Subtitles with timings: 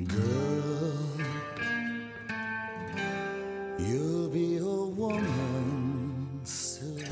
[0.00, 0.96] Girl,
[3.78, 7.04] you'll be a woman soon.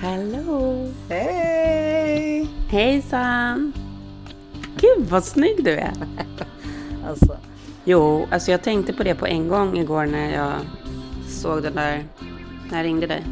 [0.00, 0.92] Hallå!
[1.08, 2.48] Hej!
[2.68, 3.72] Hejsan!
[4.76, 5.92] Gud vad snygg du är!
[7.08, 7.36] Alltså,
[7.84, 10.54] Jo, alltså jag tänkte på det på en gång igår när jag
[11.28, 12.04] såg den där,
[12.70, 13.24] när jag ringde dig.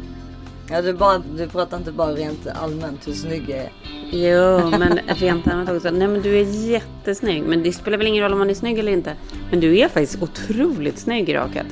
[0.69, 3.71] Ja, du, bara, du pratar inte bara rent allmänt hur snygg jag är.
[4.11, 5.89] Jo, men rent allmänt också.
[5.91, 7.43] Nej men du är jättesnygg.
[7.43, 9.13] Men det spelar väl ingen roll om man är snygg eller inte.
[9.51, 11.65] Men du är faktiskt otroligt snygg rakat.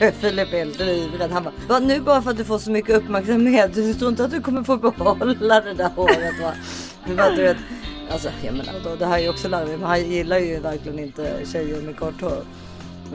[0.20, 1.30] Filip är helt livrädd.
[1.30, 3.74] Han bara, "Va, nu bara för att du får så mycket uppmärksamhet.
[3.74, 6.52] Du tror inte att du kommer få behålla det där håret va?
[7.06, 7.56] Du bara, du vet,
[8.10, 9.78] alltså jag menar då, det här är ju också larvigt.
[9.80, 12.38] Men han gillar ju verkligen inte tjejer med kort hår.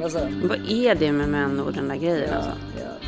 [0.03, 2.51] Alltså, Vad är det med män och den där grejen ja, alltså?
[2.79, 3.07] ja,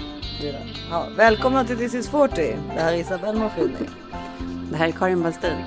[0.51, 0.65] det.
[0.89, 2.35] ja, välkomna till This is 40.
[2.75, 3.89] Det här är Isabelle Monfrini.
[4.71, 5.57] Det här är Karin Bastin.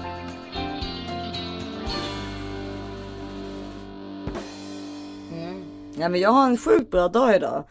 [5.99, 7.65] Ja, men jag har en sjukt bra dag idag.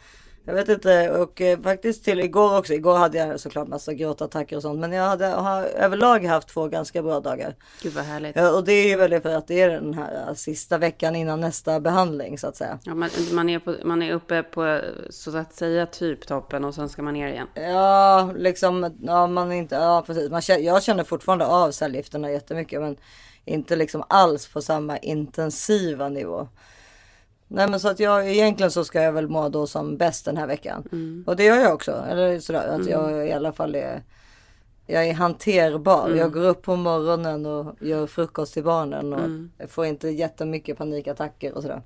[0.45, 2.73] Jag vet inte och eh, faktiskt till igår också.
[2.73, 4.79] Igår hade jag såklart massa gråtattacker och sånt.
[4.79, 7.55] Men jag hade, har överlag haft två ganska bra dagar.
[7.81, 8.35] Gud vad härligt.
[8.35, 11.15] Ja, och det är ju väl för att det är den här eh, sista veckan
[11.15, 12.79] innan nästa behandling så att säga.
[12.83, 16.75] Ja, man, man, är på, man är uppe på så att säga typ toppen och
[16.75, 17.47] sen ska man ner igen.
[17.53, 20.31] Ja, liksom, ja man är inte, ja precis.
[20.31, 22.97] Man jag känner fortfarande av cellgifterna jättemycket men
[23.45, 26.47] inte liksom alls på samma intensiva nivå.
[27.47, 30.37] Nej men så att jag egentligen så ska jag väl må då som bäst den
[30.37, 31.23] här veckan.
[31.27, 32.05] Och det gör jag också.
[32.09, 34.03] Eller sådär att jag i alla fall är
[34.87, 36.09] jag är hanterbar.
[36.09, 40.77] Jag går upp på morgonen och gör frukost till barnen och jag får inte jättemycket
[40.77, 41.81] panikattacker och sådär.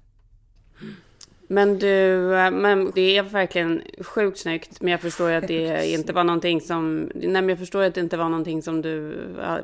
[1.51, 4.81] Men du, eh, men det är verkligen sjukt snyggt.
[4.81, 7.11] Men jag förstår att det inte var någonting som...
[7.16, 9.55] Nej, men jag förstår att det inte var någonting som du eh,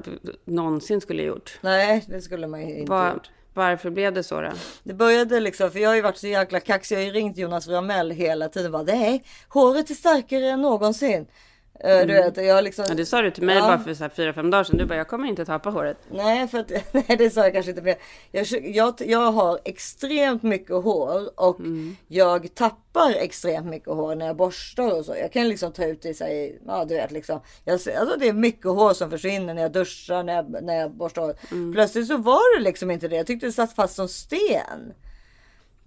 [0.45, 1.59] någonsin skulle gjort.
[1.61, 4.51] Nej, det skulle man ju inte Var, gjort varför blev det så då?
[4.83, 6.95] Det började liksom, för jag har ju varit så jäkla kaxig.
[6.95, 8.71] Jag har ju ringt Jonas Ramell hela tiden.
[8.71, 11.27] Bara, nej, håret är starkare än någonsin.
[11.79, 12.85] Eh, Du vet, jag liksom...
[12.89, 13.61] Ja, det sa du till mig Ja.
[13.61, 14.77] bara för så här fyra, fem dagar sedan.
[14.77, 15.97] Du bara, jag kommer inte tappa håret.
[16.11, 17.81] Nej, för att, nej, det sa jag kanske inte.
[17.81, 17.95] Men
[18.31, 21.57] jag, jag, jag har extremt mycket hår och
[22.07, 25.15] jag tappar extremt mycket hår när jag borstar och så.
[25.15, 27.39] Jag kan liksom ta ut det i sig, ja du vet liksom.
[27.63, 30.91] Jag, alltså det är mycket hår som försvinner när jag duschar, när jag, när jag
[30.91, 31.73] borstar hår.
[31.73, 33.15] Plötsligt så var det liksom inte det.
[33.15, 34.93] Jag tyckte det satt fast som sten.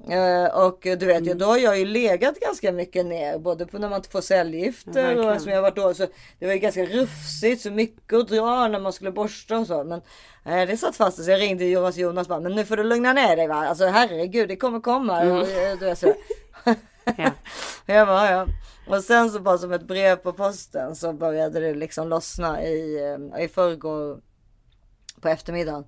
[0.06, 3.78] Eh, och du vet, ju, då har jag ju legat ganska mycket ner, både på
[3.78, 5.28] när man får Ja, cellgifter verkligen.
[5.28, 5.94] och som jag varit då.
[5.94, 6.06] Så
[6.38, 9.84] det var ju ganska rufsigt, så mycket att dra när man skulle borsta och så.
[9.84, 10.00] Men
[10.44, 11.24] eh, det satt fast.
[11.24, 13.54] Så jag ringde Jonas Jonas bara, men nu får du lugna ner dig va.
[13.54, 15.20] Alltså herregud, det kommer komma.
[15.20, 16.14] Och, eh, du vet, så.
[17.16, 17.30] Ja.
[17.86, 18.46] jag bara, ja.
[18.88, 22.98] Och sen så bara som ett brev på posten så började det liksom lossna i,
[23.40, 24.20] i förrgår
[25.20, 25.84] på eftermiddagen.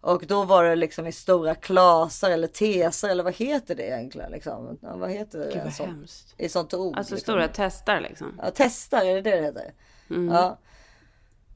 [0.00, 4.32] Och då var det liksom i stora klasar eller tesar eller vad heter det egentligen?
[4.32, 4.78] Liksom?
[4.82, 5.50] Ja, vad heter det?
[5.54, 6.34] Gud vad sån- hemskt.
[6.38, 6.98] I sånt ord.
[6.98, 7.32] Alltså liksom.
[7.32, 8.40] stora testar liksom.
[8.42, 9.72] Ja, testar, är det det det heter?
[10.10, 10.34] Mm.
[10.34, 10.58] Ja.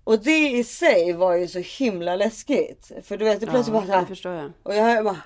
[0.05, 2.93] Och det i sig var ju så himla läskigt.
[3.03, 4.01] För du vet, det plötsligt bara Ja, här.
[4.01, 4.53] det förstår jag.
[4.63, 5.23] Och jag bara.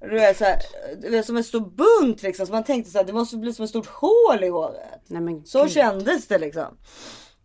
[0.00, 0.56] Du vet, så här,
[1.02, 2.46] du vet, som en stor bunt liksom.
[2.46, 5.00] Så man tänkte så här, det måste bli som ett stort hål i håret.
[5.06, 5.70] Nej men Så gud.
[5.72, 6.76] kändes det liksom.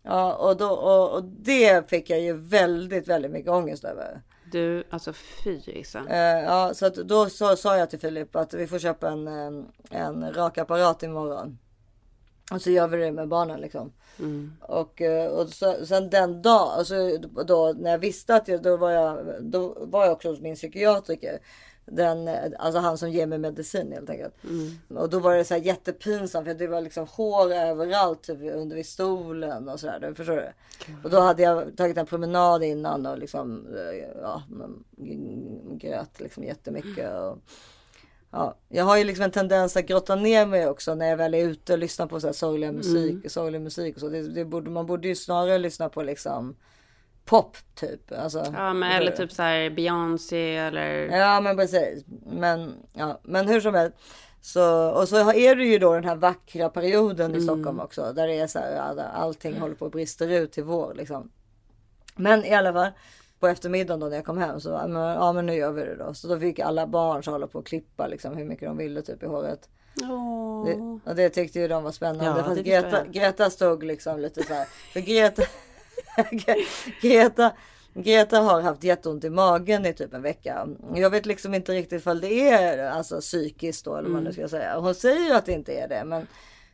[0.02, 4.22] Ja, och, då, och, och det fick jag ju väldigt, väldigt mycket ångest över.
[4.54, 6.04] Du, alltså fy Isa.
[6.08, 9.66] Eh, ja, så då så, sa jag till Filip att vi får köpa en, en,
[9.90, 11.58] en rakapparat imorgon.
[12.52, 13.92] Och så gör vi det med barnen liksom.
[14.60, 18.76] Och, eh, och så, sen den dag, alltså då när jag visste att jag, då
[18.76, 21.38] var jag, då var jag också hos min psykiatriker.
[21.86, 24.34] Den, alltså han som ger mig medicin helt enkelt.
[24.88, 28.76] Och då var det så här jättepinsamt för det var liksom hår överallt typ, under
[28.76, 30.00] vid stolen och sådär.
[30.00, 30.52] Du förstår du?
[31.04, 34.42] Och då hade jag tagit en promenad innan och liksom eh, ja,
[35.78, 37.14] grät liksom jättemycket.
[37.14, 37.38] Och,
[38.36, 41.34] Ja, jag har ju liksom en tendens att grotta ner mig också när jag väl
[41.34, 44.08] är ute och lyssnar på så här sorgliga musik, sorglig musik och så.
[44.08, 46.56] Det, det borde, man borde ju snarare lyssna på liksom
[47.24, 48.12] pop typ.
[48.12, 51.18] Alltså, Ja, men eller typ så här Beyoncé eller...
[51.18, 52.04] Ja men precis.
[52.26, 53.96] Men, ja, men hur som helst.
[54.40, 58.12] Så, och så är det ju då den här vackra perioden i Stockholm också.
[58.12, 61.30] Där det är så här, allting håller på att brister ut till vår liksom.
[62.16, 62.90] Men i alla fall.
[63.40, 65.84] På eftermiddagen då när jag kom hem så ja, men, ja men nu gör vi
[65.84, 66.14] det då.
[66.14, 69.02] Så då fick alla barn så hålla på att klippa liksom hur mycket de ville
[69.02, 69.68] typ i håret.
[70.66, 72.40] Det, och det tyckte ju de var spännande.
[72.40, 73.04] Ja, Fast Greta.
[73.04, 74.64] Greta stod liksom lite så här.
[74.92, 75.42] För Greta,
[77.00, 77.52] Greta,
[77.94, 80.68] Greta har haft jätteont i magen i typ en vecka.
[80.94, 84.30] Jag vet liksom inte riktigt ifall det är alltså psykiskt då eller vad man nu
[84.30, 84.48] Mm.
[84.48, 84.78] ska säga.
[84.78, 86.04] Hon säger ju att det inte är det.
[86.04, 86.26] Men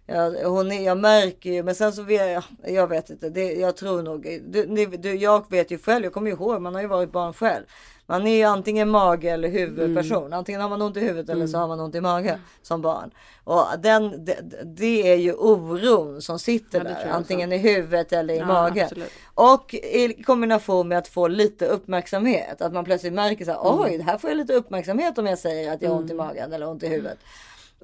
[0.06, 2.44] Ja, hon är, jag märker ju, men sen så vet jag,
[2.74, 6.30] jag vet inte, det, jag tror nog, du, du, jag vet ju själv, jag kommer
[6.30, 7.64] ihåg, man har ju varit barn själv.
[8.10, 10.32] Man är ju antingen mage eller huvudperson.
[10.32, 13.10] Antingen har man ont i huvudet eller så har man ont i magen som barn.
[13.44, 17.10] Och den, det, det är ju oron som sitter Ja, där.
[17.10, 18.84] Antingen i huvudet eller i Ja, magen.
[18.84, 19.10] absolut.
[19.34, 22.62] Och i kombination med att få lite uppmärksamhet.
[22.62, 23.80] Att man plötsligt märker så här, Mm.
[23.80, 26.52] oj, här får jag lite uppmärksamhet om jag säger att jag har ont i magen
[26.52, 27.18] eller ont i huvudet.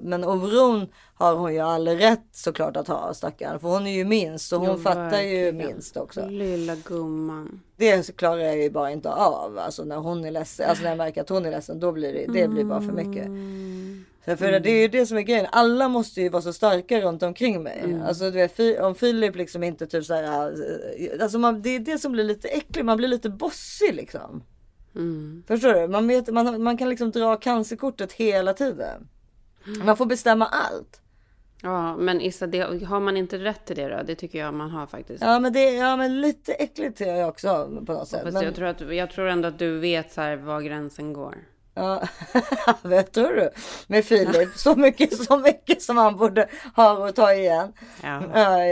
[0.01, 3.59] Men oron har hon ju all rätt såklart att ha stackarn.
[3.59, 6.25] För hon är ju minst och hon Ja, fattar ju minst också.
[6.27, 7.61] Lilla gumman.
[7.75, 9.57] Det klarar jag ju bara inte av.
[9.57, 12.13] Alltså när hon är ledsen, alltså när jag märker att hon är ledsen, då blir
[12.13, 13.25] det, det blir bara för mycket.
[13.25, 14.05] Mm.
[14.25, 15.45] Så för det är ju det som är grejen.
[15.51, 17.81] Alla måste ju vara så starka runt omkring mig.
[17.83, 18.01] Mm.
[18.01, 20.51] Alltså du vet, om Filip liksom inte typ så här.
[20.97, 22.85] eh, Alltså man, det är det som blir lite äckligt.
[22.85, 24.43] Man blir lite bossig liksom.
[24.95, 25.43] Mm.
[25.47, 25.87] Förstår du?
[25.87, 29.07] Man, vet, man, man kan liksom dra cancerkortet hela tiden.
[29.67, 29.85] Mm.
[29.85, 31.01] Man får bestämma allt.
[31.61, 34.03] Ja, men Issa, det, har man inte rätt till det då?
[34.03, 35.23] Det tycker jag man har faktiskt.
[35.23, 38.23] Ja men det ja, men lite äckligt är jag också på något sätt.
[38.23, 41.13] Fast Men, jag, tror att, jag tror ändå att du vet så här var gränsen
[41.13, 41.35] går.
[41.73, 42.07] ja,
[43.13, 43.49] tror du?
[43.87, 44.49] Med Filip.
[44.55, 47.73] Så mycket, så mycket som han borde ha att ta igen.
[48.03, 48.19] Ja,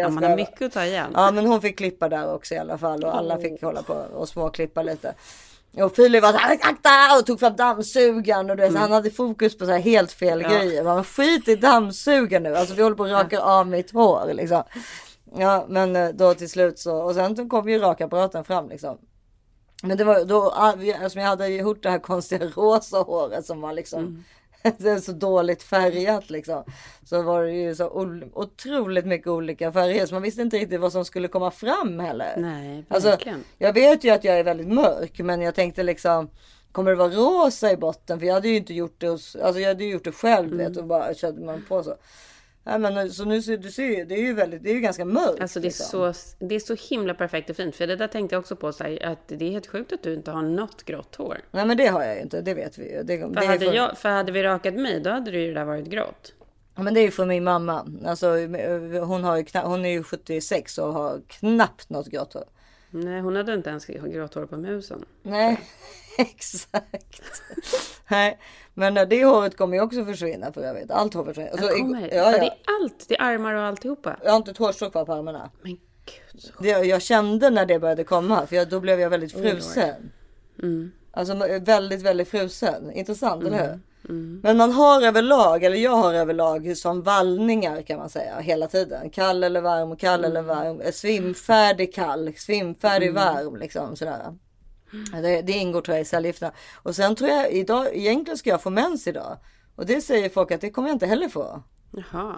[0.10, 1.12] man har mycket att ta igen.
[1.14, 3.94] Ja men hon fick klippa där också i alla fall och alla fick hålla på
[3.94, 5.14] och småklippa lite.
[5.83, 8.81] Och Filip var såhär akta och tog fram dammsugaren och du vet, Mm.
[8.81, 10.83] han hade fokus på så helt fel grejer.
[10.83, 12.56] Man skit i dammsugaren nu.
[12.56, 14.63] Alltså vi håller på att raka av mitt hår liksom.
[15.38, 18.98] Ja men eh, då till slut så och sen kom ju rakapparaten fram liksom.
[19.83, 23.45] Men det var då, ah, vi- eftersom jag hade gjort det här konstiga rosa håret
[23.45, 24.24] som var liksom Mm.
[24.78, 26.64] det är så dåligt färgat liksom.
[27.04, 30.80] Så var det ju så ol- otroligt mycket olika färger så man visste inte riktigt
[30.80, 32.34] vad som skulle komma fram heller.
[32.38, 33.10] Nej, Alltså,
[33.58, 36.30] jag vet ju att jag är väldigt mörk men jag tänkte liksom
[36.72, 38.20] Kommer det vara rosa i botten?
[38.20, 40.58] För jag hade ju inte gjort det Alltså jag hade ju gjort det själv Mm.
[40.58, 41.96] vet och bara körde man på så.
[42.66, 44.80] Nej men så nu ser du ser ju, det är ju väldigt, det är ju
[44.80, 45.42] ganska mörkt.
[45.42, 46.14] Alltså det är, liksom.
[46.14, 47.76] så, det är så himla perfekt och fint.
[47.76, 50.04] För det där tänkte jag också på, så här, att det är helt sjukt att
[50.04, 51.38] du inte har något grått hår.
[51.52, 53.04] Nej men det har jag ju inte, det vet vi ju.
[53.04, 55.54] Det, För, det hade, för- jag, för hade vi rakat mig, då hade det ju
[55.54, 56.34] där varit grått.
[56.76, 57.88] Ja, men det är ju från min mamma.
[58.06, 58.28] Alltså,
[59.06, 62.44] hon, har ju kna- hon är ju 76 och har knappt något grått hår.
[63.04, 65.06] Nej, hon hade inte ens grått hår på musen.
[65.24, 65.60] Nej,
[66.18, 67.22] exakt.
[68.08, 68.40] Nej,
[68.74, 70.92] men det håret kommer ju också försvinna för jag vet.
[70.92, 71.52] Allt hår försvinner.
[71.52, 73.06] Alltså, kommer, ja, ja, Det är allt.
[73.08, 74.20] Det är armar och alltihopa.
[74.24, 75.52] Jag har inte ett hårstrå kvar på armarna.
[75.62, 75.72] Men
[76.06, 76.42] gud.
[76.42, 76.64] Så...
[76.64, 80.12] Det, jag kände när det började komma för jag, då blev jag väldigt frusen.
[80.64, 80.92] Mm.
[81.12, 82.92] Alltså väldigt, väldigt frusen.
[82.92, 83.80] Intressant, eller hur?
[84.44, 89.10] Men man har överlag, eller jag har överlag som vallningar kan man säga hela tiden.
[89.10, 90.81] Kall eller varm, kall eller varm.
[90.81, 94.34] Eh, Svimfärdig kall, svimfärdig varm liksom sådär.
[95.22, 96.52] Det, det ingår tror jag i cellgifterna.
[96.84, 99.38] Och sen tror jag idag, egentligen ska jag få mens idag.
[99.75, 101.63] Och det säger folk att det kommer jag inte heller få.
[101.92, 102.36] Jaha.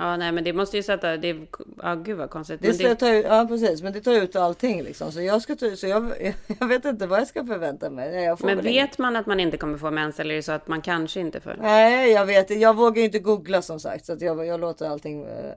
[0.00, 1.16] Ja, nej, men det måste ju sätta...
[1.16, 1.36] Det,
[1.82, 2.62] ja, gud vad konstigt.
[2.62, 5.12] Det, det, ta ut, ja precis, men det tar ut allting liksom.
[5.12, 6.12] Så jag ska ta så jag,
[6.60, 8.36] jag vet inte vad jag ska förvänta mig.
[8.40, 10.80] Men vet man att man inte kommer få mens eller är det så att man
[10.82, 11.56] kanske inte får?
[11.60, 14.06] Nej, jag vet Jag vågar ju inte googla som sagt.
[14.06, 15.24] Så att jag, jag låter allting.
[15.24, 15.52] eh,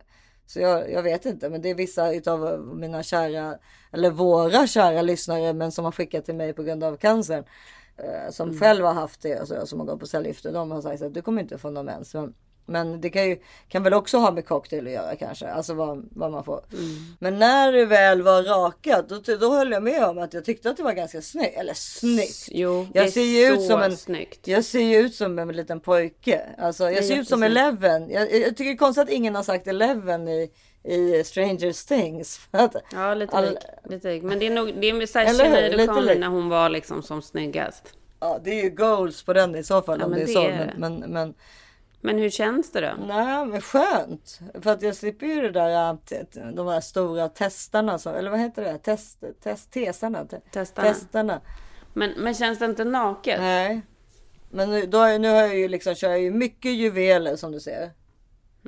[0.46, 1.50] Så jag, jag vet inte.
[1.50, 3.56] Men det är vissa utav mina kära,
[3.92, 7.44] eller våra kära lyssnare, men som har skickat till mig på grund av cancern.
[7.98, 8.60] eh, Som Mm.
[8.60, 10.52] själv har haft det och så, som har gått på cellgifter.
[10.52, 12.14] De har sagt att du kommer inte få någon mens.
[12.14, 12.34] Men,
[12.66, 13.38] men det kan ju
[13.70, 15.48] kan väl också ha med cocktail att göra kanske.
[15.48, 16.62] Alltså vad, vad man får.
[16.74, 16.86] Mm.
[17.20, 20.70] Men när det väl var rakat, då, då höll jag med om att jag tyckte
[20.70, 21.58] att det var ganska snyggt.
[21.58, 22.48] Eller snyggt.
[22.52, 24.48] Jo, Jag det ser ju är ut så som en- snyggt.
[24.48, 26.42] Jag ser ju ut som en liten pojke.
[26.58, 27.44] Alltså, jag Det ser ut som.
[27.44, 28.10] Eleven.
[28.10, 30.52] Jag, jag tycker det är konstigt att ingen har sagt Eleven i,
[30.84, 32.40] i Stranger Things.
[32.92, 33.58] Ja, lite All-.
[33.90, 34.20] Lite.
[34.22, 34.74] Men det är nog...
[34.82, 36.20] Det är O'Connor lik.
[36.20, 37.84] när hon var liksom som snyggast.
[38.20, 40.00] ja, det är ju goals på den i så fall.
[40.00, 40.44] Ja, om men det är så.
[40.44, 40.74] är.
[40.78, 41.34] Men, men, men
[42.06, 43.06] Men hur känns det då?
[43.08, 44.40] nej, men skönt.
[44.62, 45.98] För att jag slipper ju det där,
[46.56, 47.98] de där stora testarna.
[48.06, 48.78] Eller vad heter det?
[48.78, 50.26] Test, test, tesarna.
[50.26, 50.88] Te- Testarna.
[50.88, 51.42] Testarna.
[51.94, 53.40] Men, men känns det inte naket?
[53.40, 53.82] Nej.
[54.50, 57.52] Men nu, då, är- nu har jag ju liksom, kör jag ju mycket juveler som
[57.52, 57.92] du ser.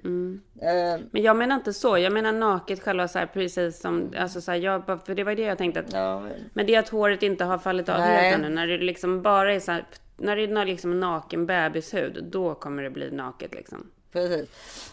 [0.03, 0.41] Mm.
[0.61, 1.97] Eh, Men jag menar inte så.
[1.97, 4.13] Jag menar naket själva så här precis som...
[4.17, 5.93] Alltså så här, jag, för det var det jag tänkte att...
[5.93, 6.23] ja,
[6.53, 8.29] Men det är att håret inte har fallit av Nej.
[8.31, 8.55] helt ännu.
[8.55, 9.85] När det liksom bara är så här...
[10.17, 13.91] När det är liksom naken bebishud, då kommer det bli naket liksom.
[14.15, 14.49] Precis.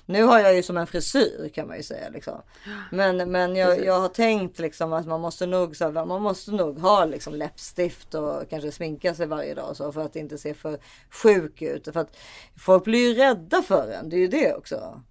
[0.06, 2.42] Nu har jag ju som en frisyr kan man ju säga liksom.
[2.90, 6.52] Men, men jag, jag har tänkt liksom att man måste nog så här, man måste
[6.52, 10.54] nog ha liksom läppstift och kanske sminka sig varje dag så för att inte se
[10.54, 10.78] för
[11.10, 11.88] sjuk ut.
[11.92, 12.16] För att
[12.58, 14.08] folk blir ju rädda för en.
[14.08, 15.02] Det är ju det också.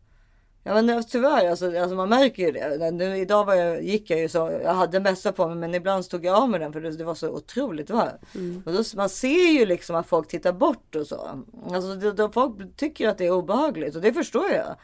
[0.64, 2.92] Ja men tyvärr alltså, alltså man märker ju det.
[2.92, 4.60] Nu, idag var jag, gick jag ju så.
[4.64, 7.04] Jag hade mössa på mig men ibland stod jag av med den för det, det
[7.04, 8.22] var så otroligt varmt.
[8.66, 11.44] Och då, man ser ju liksom att folk tittar bort och så.
[11.72, 14.76] Alltså det, då folk tycker att det är obehagligt och det förstår jag.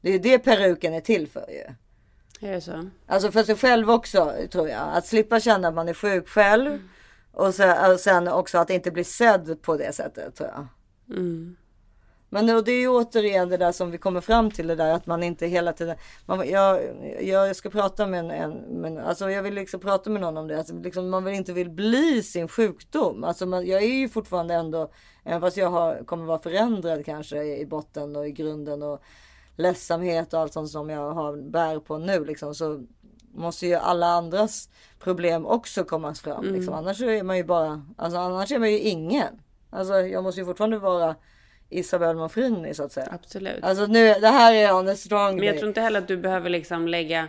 [0.00, 1.74] Det är det peruken är till för ju.
[2.48, 2.90] Är det så?
[3.06, 4.88] Alltså för sig själv också tror jag.
[4.92, 6.78] Att slippa känna att man är sjuk själv.
[7.32, 10.66] Och sen, och sen också att inte bli sedd på det sättet tror jag.
[11.16, 11.56] Mm.
[12.28, 15.06] Men det är ju återigen det där som vi kommer fram till det där att
[15.06, 15.96] man inte hela tiden.
[16.26, 16.80] Man, jag,
[17.22, 20.48] jag ska prata med en, en men alltså jag vill liksom prata med någon om
[20.48, 20.58] det.
[20.58, 23.24] Alltså liksom man vill inte vill bli sin sjukdom.
[23.24, 24.90] Alltså man, jag är ju fortfarande ändå,
[25.24, 29.02] även fast jag har, kommer vara förändrad kanske i, i botten och i grunden och
[29.56, 32.84] ledsamhet och allt sånt som jag har bär på nu liksom så
[33.34, 34.68] måste ju alla andras
[34.98, 36.44] problem också komma fram.
[36.44, 36.54] Mm.
[36.54, 36.74] Liksom.
[36.74, 39.40] Annars är man ju bara, alltså annars är man ju ingen.
[39.70, 41.14] Alltså jag måste ju fortfarande vara
[41.70, 43.08] Isabel Monfrini så att säga.
[43.10, 43.64] Absolut.
[43.64, 46.16] Alltså nu, det här är on a strong Men jag tror inte heller att du
[46.16, 47.28] behöver liksom lägga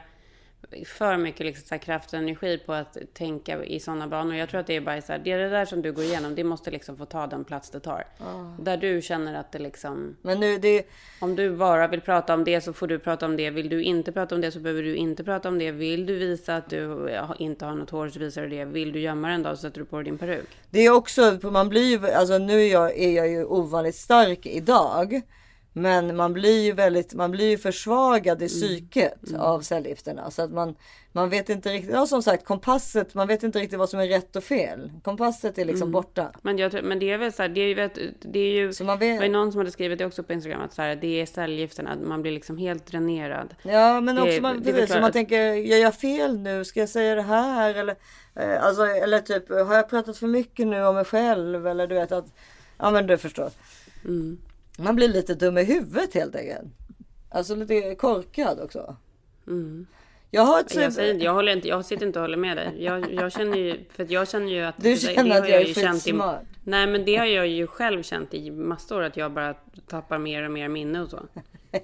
[0.85, 4.35] för mycket liksom så kraft och energi på att tänka i sådana banor.
[4.35, 6.03] Jag tror att det är bara så här, det är det där som du går
[6.03, 8.07] igenom, det måste liksom få ta den plats det tar.
[8.59, 10.87] Där du känner att det liksom, Men nu, det,
[11.21, 13.49] om du bara vill prata om det så får du prata om det.
[13.49, 15.71] Vill du inte prata om det så behöver du inte prata om det.
[15.71, 17.09] Vill du visa att du
[17.39, 18.65] inte har något hår så visar du det.
[18.65, 20.49] Vill du gömma den då så sätter du på dig din peruk.
[20.69, 24.45] det är också, man blir ju, alltså nu är jag, är jag ju ovanligt stark
[24.45, 25.21] idag.
[25.81, 30.31] Men man blir ju väldigt, man blir ju försvagad i psyket av cellgifterna.
[30.31, 30.75] Så att man,
[31.11, 34.07] man vet inte riktigt, ja som sagt kompasset, man vet inte riktigt vad som är
[34.07, 34.91] rätt och fel.
[35.03, 36.31] Kompasset är liksom borta.
[36.41, 38.73] Men, jag, men det är väl så här, det är ju, vet- det är ju,
[38.73, 40.81] Så man det var vet, någon som hade skrivit det också på Instagram att så
[40.81, 43.55] här, det är cellgifterna, man blir liksom helt dränerad.
[43.63, 46.65] ja men det- också man, det precis, så man att- tänker, gör jag fel nu?
[46.65, 47.75] Ska jag säga det här?
[47.75, 47.95] Eller,
[48.35, 51.67] eh, alltså, eller typ, har jag pratat för mycket nu om mig själv?
[51.67, 52.25] Eller du vet att,
[52.77, 53.49] ja men du förstår.
[54.05, 54.37] Mm.
[54.77, 56.67] Man blir lite dum i huvudet helt enkelt.
[57.29, 58.95] Alltså lite korkad också.
[59.47, 59.87] Mm.
[60.31, 62.83] Jag har ett Jag, säger, jag, håller inte, jag sitter inte och håller med dig.
[62.83, 64.75] Jag, jag känner ju, för att jag känner ju att...
[64.77, 66.41] Du det- känner det att har jag är ju känt i- skitsmart.
[66.63, 69.53] Nej men det har jag ju själv känt i massor att jag bara
[69.87, 71.19] tappar mer och mer minne och så.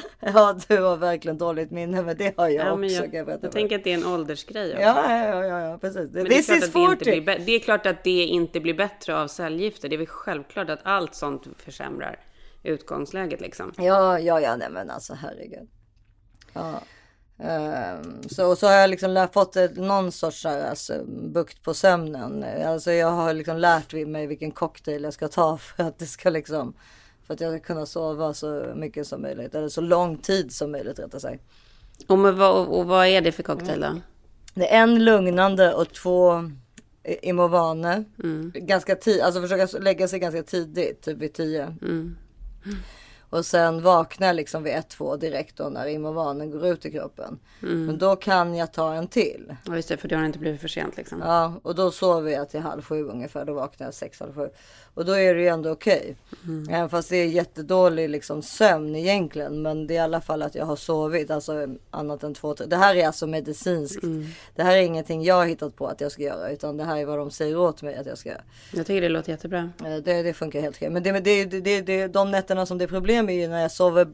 [0.20, 2.86] Ja, du har verkligen dåligt minne, men det har jag Ja, också.
[2.86, 4.82] jag, jag jag tänker att det är en åldersgrej också.
[4.82, 6.10] ja, ja, ja, ja, precis.
[6.12, 7.20] Men This det, är is att det, inte 40.
[7.20, 9.88] blir, det är klart att det inte blir bättre av cellgifter.
[9.88, 12.20] Det är väl självklart att allt sånt försämrar
[12.62, 13.72] utgångsläget liksom.
[13.76, 15.68] Ja, ja, ja, nej men alltså herregud.
[16.52, 16.82] Ja.
[17.38, 22.44] Ehm, så, så har jag liksom fått någon sorts här, alltså, bukt på sömnen.
[22.66, 26.30] Alltså jag har liksom lärt mig vilken cocktail jag ska ta för att det ska
[26.30, 26.74] liksom
[27.26, 29.54] för att jag ska kunna sova så mycket som möjligt.
[29.54, 31.42] Eller så lång tid som möjligt rättare sagt.
[32.06, 34.00] Och, men vad, och vad är det för cocktail då?
[34.54, 36.50] Det är en lugnande och två
[37.22, 38.04] Imovane.
[38.22, 38.52] Mm.
[38.54, 41.62] Ganska tidigt, alltså försöka lägga sig ganska tidigt, typ vid tio.
[41.62, 42.16] Mm.
[43.32, 47.38] Och sen vakna liksom vid 1-2 direkt då när Imovanen går ut i kroppen.
[47.62, 47.86] Mm.
[47.86, 49.56] Men då kan jag ta en till.
[49.66, 51.20] Ja just det, för det har inte blivit för sent liksom.
[51.20, 53.44] Ja, och då sover jag till halv sju ungefär.
[53.44, 54.48] Då vaknar jag sex, halv sju.
[54.94, 56.16] Och då är det ju ändå okej.
[56.44, 56.74] Mm.
[56.74, 59.62] Även fast det är jättedålig liksom sömn egentligen.
[59.62, 61.30] Men det är i alla fall att jag har sovit.
[61.30, 62.66] Alltså annat än två, tre.
[62.66, 64.02] Det här är alltså medicinskt.
[64.02, 64.26] Mm.
[64.54, 66.50] Det här är ingenting jag har hittat på att jag ska göra.
[66.50, 68.42] Utan det här är vad de säger åt mig att jag ska göra.
[68.72, 69.70] Jag tycker det låter jättebra.
[69.84, 70.90] Eh, Det, det funkar helt okej.
[70.90, 73.72] Men det, det, det, det, de nätterna som det är problem är ju när jag
[73.72, 74.08] sover,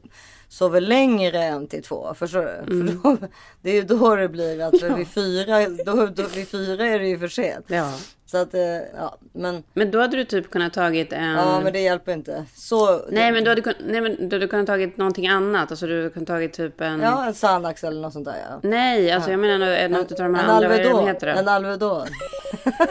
[0.48, 2.14] sover längre än till två.
[2.14, 2.74] Förstår du?
[2.74, 2.88] Mm.
[3.02, 3.28] För då,
[3.62, 7.08] det är ju då det blir att vid, fyra, då, då, vid fyra är det
[7.08, 7.64] ju för sent.
[7.68, 7.98] Ja.
[8.30, 8.60] Så att, eh,
[8.96, 11.34] ja, men, Men då hade du typ kunnat tagit en...
[11.34, 12.44] ja, men det hjälper inte.
[12.54, 13.74] Så, Nej men du hade, kun...
[13.80, 15.70] Nej, men du hade kunnat tagit någonting annat.
[15.70, 17.00] Alltså du hade kunnat tagit typ en...
[17.00, 18.60] Ja, en Xanax eller något sånt där ja.
[18.62, 21.06] Nej, alltså jag menar en- något utav de här en andra, vad det Alvedon.
[21.06, 21.38] heter då?
[21.38, 22.06] En Alvedon.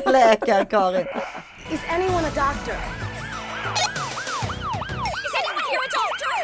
[0.05, 1.05] Läkar-Karin.
[1.71, 2.75] Is anyone a doctor?
[5.25, 6.35] Is anyone here a doctor?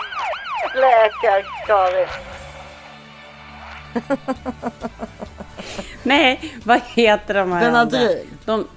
[0.82, 2.08] Läkar-Karin.
[6.04, 7.86] Nej, vad heter de här andra?
[8.00, 8.28] Benadryl.
[8.46, 8.68] De...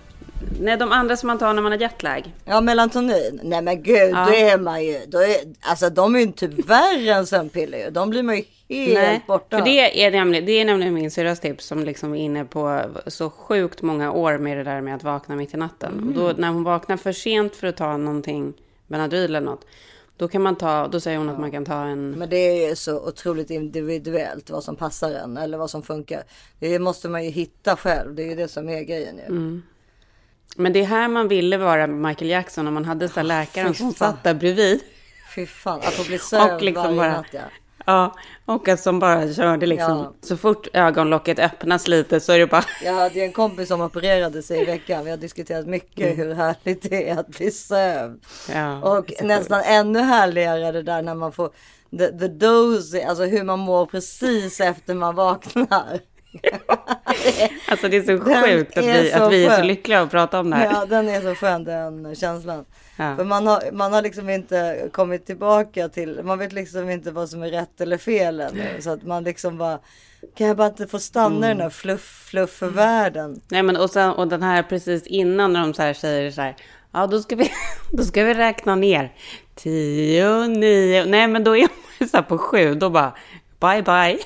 [0.60, 2.34] Nej, de andra som man tar när man har jetlag.
[2.44, 3.40] Ja, melatonin.
[3.42, 4.26] Nej men gud, Ja.
[4.26, 7.90] då är man ju, då är, alltså de är ju typ värre än sömnpiller ju.
[7.90, 9.58] De blir man ju helt Nej, borta.
[9.58, 12.82] för det är, nämligen, det är nämligen min syrras tips som liksom är inne på
[13.06, 16.08] så sjukt många år med det där med att vakna mitt i natten.
[16.08, 18.52] Och då, när hon vaknar för sent för att ta någonting,
[18.86, 19.66] Benadryl eller något,
[20.16, 22.10] då kan man ta, då säger hon att man kan ta en...
[22.10, 26.22] Men det är ju så otroligt individuellt vad som passar en eller vad som funkar.
[26.58, 28.14] Det måste man ju hitta själv.
[28.14, 29.24] Det är ju det som är grejen ju.
[29.24, 29.62] Mm.
[30.56, 33.92] Men det är här man ville vara Michael Jackson om man hade så läkaren som
[33.92, 34.80] satt där bredvid.
[35.34, 37.40] Fy fan, att få bli sövd liksom varje bara- natt ja.
[37.88, 39.98] Ja, och att som bara körde liksom.
[39.98, 40.12] Ja.
[40.20, 42.64] Så fort ögonlocket öppnas lite så är det bara...
[42.84, 45.04] Jag hade en kompis som opererade sig i veckan.
[45.04, 48.24] Vi har diskuterat mycket hur härligt det är att bli sövd.
[48.52, 51.50] Ja, Och nästan ännu härligare det där när man får
[51.98, 56.00] the, the dose, alltså hur man mår precis efter man vaknar.
[57.68, 60.40] Alltså det är så Den sjukt att vi, att vi är så lyckliga att prata
[60.40, 60.72] om det här.
[60.72, 62.64] Ja, den är så skön den känslan.
[62.96, 63.16] Ja.
[63.16, 67.28] För man har, man har liksom inte kommit tillbaka till, man vet liksom inte vad
[67.28, 68.68] som är rätt eller fel ännu.
[68.80, 69.78] Så att man liksom bara,
[70.34, 73.40] kan jag bara inte få stanna i den här fluff, fluff-världen?
[73.48, 76.40] Nej men och, sen, och den här precis innan när de så här säger så
[76.40, 76.56] här.
[76.92, 77.50] Ja då ska vi,
[77.92, 79.12] då ska vi räkna ner.
[79.54, 81.04] Tio, nio.
[81.04, 82.74] Nej men då är man så här på sju.
[82.74, 83.12] Då bara
[83.60, 84.18] bye bye.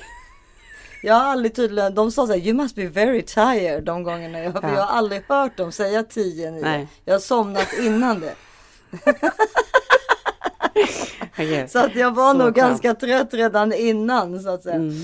[1.03, 4.39] Jag har aldrig tydligen, de sa så här, you must be very tired de gångerna
[4.39, 4.59] jag, Ja.
[4.75, 6.61] jag har aldrig hört dem säga 10 9.
[6.61, 6.87] Nej.
[7.05, 8.33] Jag har somnat innan det.
[11.33, 11.67] Okej.
[11.69, 12.55] Så att jag var Så nog skönt.
[12.57, 14.75] ganska trött redan innan så att säga.
[14.75, 14.95] Mm.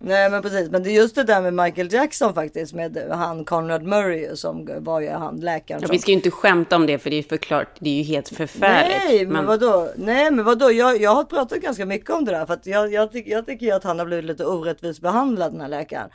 [0.00, 3.44] Nej men precis, men det är just det där med Michael Jackson faktiskt med han
[3.44, 5.80] Conrad Murray som var ju han läkaren.
[5.82, 7.68] Ja, vi ska ju inte skämta om det för det är förklart.
[7.78, 8.96] Det är ju helt förfärligt.
[9.06, 9.88] Nej men, vadå?
[9.96, 10.72] Nej men vadå?
[10.72, 13.46] Jag, jag har pratat ganska mycket om det där för att jag, jag, tycker, jag
[13.46, 16.10] tycker ju att han har blivit lite orättvist behandlad den här läkaren.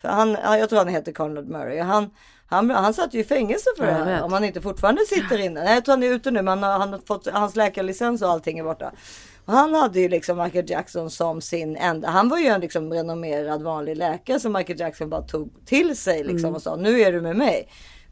[0.00, 1.80] För han, ja, jag tror han heter Conrad Murray.
[1.80, 2.10] Han,
[2.46, 4.22] han, han satt ju i fängelse för det här.
[4.22, 5.64] Om han inte fortfarande sitter inne.
[5.64, 8.22] Nej jag tror han är ute nu men han har, han har fått hans läkarlicens
[8.22, 8.92] och allting är borta.
[9.48, 12.08] Och han hade ju liksom Michael Jackson som sin enda.
[12.08, 16.24] Han var ju en liksom renommerad vanlig läkare som Michael Jackson bara tog till sig
[16.24, 16.54] liksom Mm.
[16.54, 17.68] och sa nu är du med mig.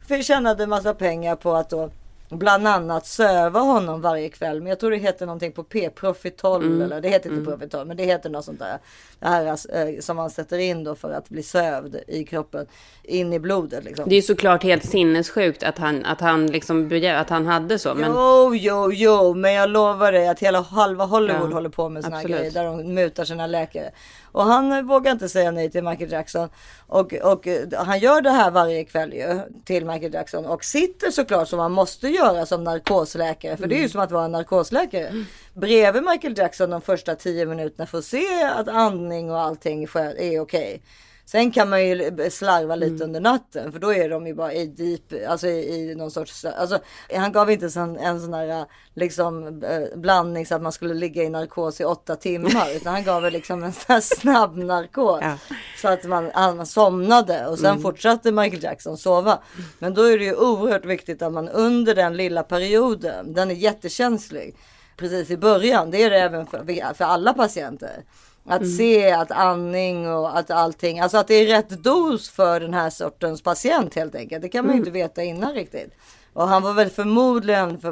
[0.07, 1.91] För tjänade massa pengar på att då
[2.29, 4.61] bland annat söva honom varje kväll.
[4.61, 6.81] Men jag tror det heter någonting på P, Profitol Mm.
[6.81, 8.77] eller det heter inte Profitol men det heter något sånt där.
[9.19, 12.65] Det här eh, som man sätter in då för att bli sövd i kroppen
[13.03, 14.09] in i blodet liksom.
[14.09, 17.93] Det är ju såklart helt sinnessjukt att han, att han liksom att han hade så.
[17.95, 21.89] Men Jo, jo, jo, men jag lovar dig att hela halva Hollywood Ja, håller på
[21.89, 23.91] med såna här grejer där de mutar sina läkare.
[24.37, 26.49] Och han eh, vågar inte säga nej till Michael Jackson.
[26.87, 31.11] Och, och eh, han gör det här varje kväll ju till Michael Jackson och sitter
[31.11, 33.57] såklart som man måste göra som narkosläkare.
[33.57, 33.83] För det är Mm.
[33.83, 35.25] ju som att vara en narkosläkare.
[35.53, 40.39] Bredvid Michael Jackson de första tio minuterna för att se att andning och allting är
[40.39, 40.81] okej.
[41.31, 43.01] Sen kan man ju slarva lite Mm.
[43.01, 46.45] under natten för då är de ju bara i deep, alltså i, i någon sorts,
[46.45, 46.79] alltså
[47.15, 49.63] han gav inte en, en sån där liksom
[49.95, 53.33] blandning så att man skulle ligga i narkos i åtta timmar utan han gav väl
[53.33, 55.19] liksom en sån här snabb narkos.
[55.21, 55.37] Ja.
[55.81, 59.39] Så att man, han somnade och sen fortsatte Michael Jackson sova.
[59.79, 63.55] Men då är det ju oerhört viktigt att man under den lilla perioden, den är
[63.55, 64.57] jättekänslig,
[64.97, 68.03] precis i början, det är det även för, för alla patienter.
[68.47, 72.73] Att se att andning och att allting, alltså att det är rätt dos för den
[72.73, 74.41] här sortens patient helt enkelt.
[74.41, 75.91] Det kan man ju inte veta innan riktigt.
[76.33, 77.91] Och han var väl förmodligen, för,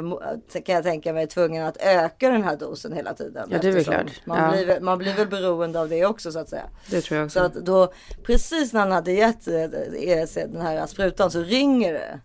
[0.60, 3.48] kan jag tänka mig, tvungen att öka den här dosen hela tiden.
[3.52, 4.06] Ja, det är klart.
[4.24, 4.50] Man, Ja.
[4.50, 6.62] blir, väl- man blir väl beroende av det också så att säga.
[6.90, 7.38] det tror jag också.
[7.38, 7.92] Så att då,
[8.26, 12.20] precis när han hade gett eh, sig den här sprutan så ringer det.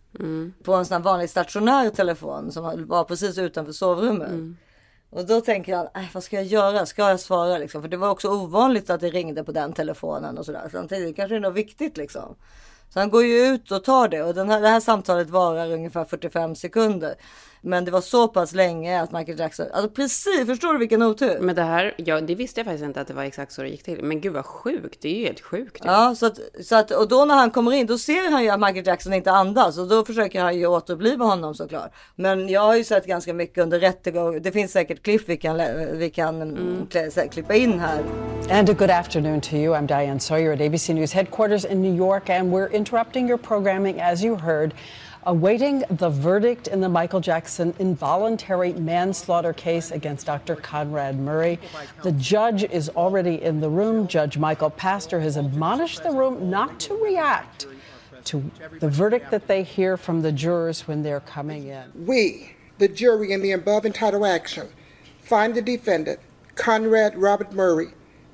[0.64, 4.32] På en sån här vanlig stationär telefon som var precis utanför sovrummet.
[5.12, 6.86] Och då tänker han, äh, vad ska jag göra?
[6.86, 7.82] Ska jag svara liksom?
[7.82, 10.70] För det var också ovanligt att det ringde på den telefonen och sådär.
[10.72, 12.36] Samtidigt kanske det är något viktigt liksom.
[12.94, 15.72] Så han går ju ut och tar det och den här, det här samtalet varar
[15.72, 17.16] ungefär 45 sekunder.
[17.64, 21.40] Men det var så pass länge att Michael Jackson, alltså precis, förstår du vilken otur?
[21.40, 23.70] Men det här, ja, det visste jag faktiskt inte att det var exakt så det
[23.70, 24.04] gick till.
[24.04, 25.86] Men gud vad sjukt, det är ju helt sjukt.
[25.86, 25.90] ju.
[25.90, 28.50] Ja, så att, så att, och då när han kommer in, då ser han ju
[28.50, 31.94] att Michael Jackson inte andas och då försöker han ju återuppliva honom såklart.
[32.16, 34.42] Men jag har ju sett ganska mycket under rättegång.
[34.42, 35.62] Det finns säkert klipp vi kan,
[35.94, 36.88] vi kan mm.
[36.90, 38.04] klä- klippa in här.
[38.50, 39.74] And a good afternoon to you.
[39.74, 44.02] I'm Diane Sawyer at ABC News headquarters in New York, and we're interrupting your programming
[44.02, 44.74] as you heard,
[45.26, 50.56] awaiting the verdict in the Michael Jackson involuntary manslaughter case against Dr.
[50.56, 51.60] Conrad Murray.
[52.04, 54.08] The judge is already in the room.
[54.08, 57.68] Judge Michael Pastor has admonished the room not to react
[58.26, 61.92] to the verdict that they hear from the jurors when they're coming in.
[62.06, 64.70] We, the jury in the above entitled action,
[65.20, 66.20] find the defendant,
[66.56, 67.90] Conrad Robert Murray,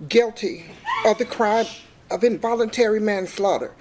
[0.09, 0.65] guilty
[1.05, 1.65] of the crime
[2.11, 3.73] of involuntary manslaughter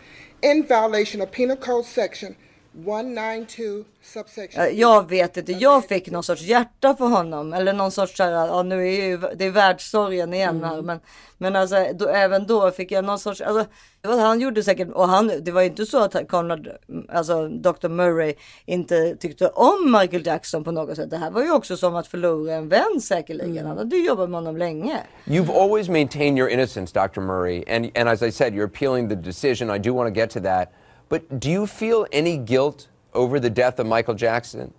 [0.42, 2.36] in violation of Penal Code Section
[2.84, 4.62] 192, subsection.
[4.62, 7.52] Eh, Jag vet inte, jag fick någon sorts hjärta för honom.
[7.52, 10.82] Eller någon sorts så här, ja nu är ju, det är världssorgen igen här.
[10.82, 11.00] Men,
[11.38, 13.66] men alltså då, även då fick jag någon sorts, alltså
[14.00, 16.68] det var, han gjorde säkert, och han, det var ju inte så att Conrad,
[17.08, 17.88] alltså Dr.
[17.88, 18.34] Murray
[18.66, 21.10] inte tyckte om Michael Jackson på något sätt.
[21.10, 23.66] Det här var ju också som att förlora en vän säkerligen.
[23.66, 25.00] Han hade jobbat med honom länge.
[25.24, 27.20] You've always maintained your innocence, Dr.
[27.20, 29.76] Murray, and, and as I said, you're appealing the decision.
[29.76, 30.72] I do want to get to that.
[31.08, 34.74] But do you feel any guilt over the death of Michael Jackson?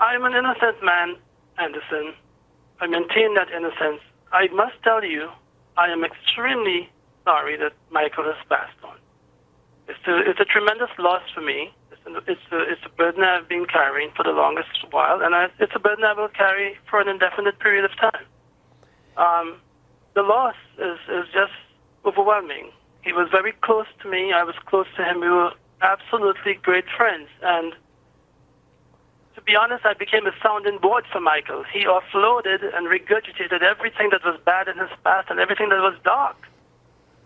[0.00, 1.16] I'm an innocent man,
[1.58, 2.14] Anderson.
[2.80, 4.00] I maintain that innocence.
[4.32, 5.28] I must tell you,
[5.76, 6.90] I am extremely
[7.24, 8.96] sorry that Michael has passed on.
[9.88, 11.72] It's a, it's a tremendous loss for me.
[11.90, 15.34] It's a, it's, a, it's a burden I've been carrying for the longest while, and
[15.34, 18.24] I, it's a burden I will carry for an indefinite period of time.
[19.16, 19.60] Um,
[20.14, 21.52] the loss is, is just
[22.04, 22.70] overwhelming.
[23.02, 24.32] He was very close to me.
[24.32, 25.20] I was close to him.
[25.20, 27.28] We were absolutely great friends.
[27.42, 27.72] And
[29.34, 31.64] to be honest, I became a sounding board for Michael.
[31.72, 35.94] He offloaded and regurgitated everything that was bad in his past and everything that was
[36.04, 36.36] dark.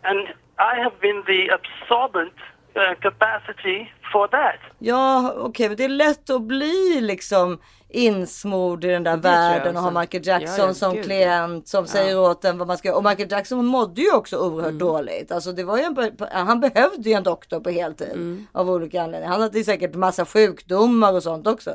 [0.04, 2.34] And I have been the absorbent
[2.76, 4.60] uh, capacity for that.
[4.78, 7.58] Ja, okej, men det är lätt att bli liksom
[7.92, 10.00] insmord i den där världen och ha också.
[10.00, 13.04] Michael Jackson Ja, ja, som gud, klient som säger åt en vad man ska Och
[13.04, 14.78] Michael Jackson mådde ju också oerhört Mm.
[14.78, 15.32] dåligt.
[15.32, 15.96] Alltså det var ju en,
[16.30, 18.46] han behövde ju en doktor på heltid Mm.
[18.52, 19.32] av olika anledningar.
[19.32, 21.74] Han hade säkert massa sjukdomar och sånt också.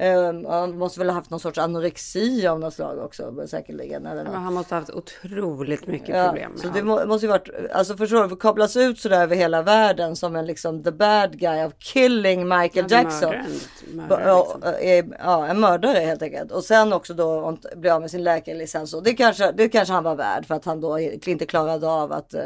[0.00, 4.06] Um, han måste väl ha haft någon sorts anorexi av något slag också säkerligen.
[4.06, 4.32] Eller något.
[4.32, 7.96] Men han måste ha haft otroligt mycket problem så det må, måste ju varit, alltså
[7.96, 11.72] förstår du, kopplas ut sådär över hela världen som en liksom the bad guy of
[11.78, 13.34] killing Michael Ja, Jackson.
[13.94, 14.62] mördare, liksom.
[14.80, 16.52] är, ja, en mördare helt enkelt.
[16.52, 18.94] Och sen också då bli av med sin läkarlicens.
[18.94, 22.12] Och det kanske, det kanske han var värd för att han då inte klarade av
[22.12, 22.40] att eh,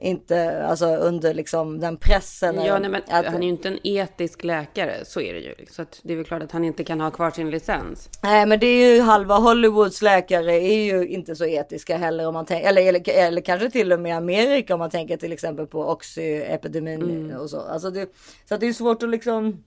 [0.00, 2.54] inte, alltså under liksom den pressen.
[2.64, 5.54] Ja, nej, men att, han är ju inte en etisk läkare, så är det ju.
[5.70, 8.08] Så att det är väl klart att han inte kan ha kvar sin licens.
[8.22, 12.34] Nej men det är ju halva Hollywoods läkare är ju inte så etiska heller om
[12.34, 15.66] man tänker, eller, eller, eller kanske till och med Amerika om man tänker till exempel
[15.66, 17.36] på Oxy-epidemin Mm.
[17.40, 17.60] och så.
[17.60, 18.12] Alltså det,
[18.48, 19.64] så att det är svårt att liksom.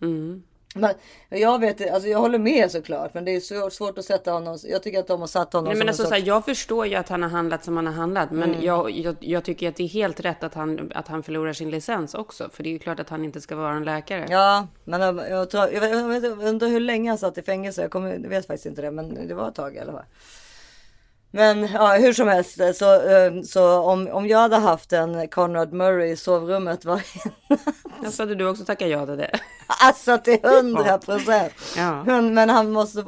[0.75, 0.93] Men,
[1.29, 4.57] jag vet, alltså jag håller med såklart, men det är så svårt att sätta honom.
[4.63, 6.09] Jag tycker att de har satt honom Nej, men en alltså, sorts...
[6.09, 8.65] så här, jag förstår ju att han har handlat som han har handlat, men Mm.
[8.65, 11.69] jag, jag, jag tycker att det är helt rätt att han, att han förlorar sin
[11.69, 12.49] licens också.
[12.53, 14.25] För det är ju klart att han inte ska vara en läkare.
[14.29, 17.81] Ja, men jag, jag, tror, jag, jag, jag undrar hur länge han satt i fängelse.
[17.81, 20.05] Jag, kommer, jag vet faktiskt inte det, men det var ett tag i alla fall.
[21.35, 25.73] Men ja, hur som helst så, eh, så om, om jag hade haft en Conrad
[25.73, 27.01] Murray i sovrummet var
[28.05, 29.39] Alltså, hade du också tackat ja till det?
[29.81, 31.53] Alltså till hundra procent.
[31.77, 32.03] Ja.
[32.03, 33.03] Men, men han måste,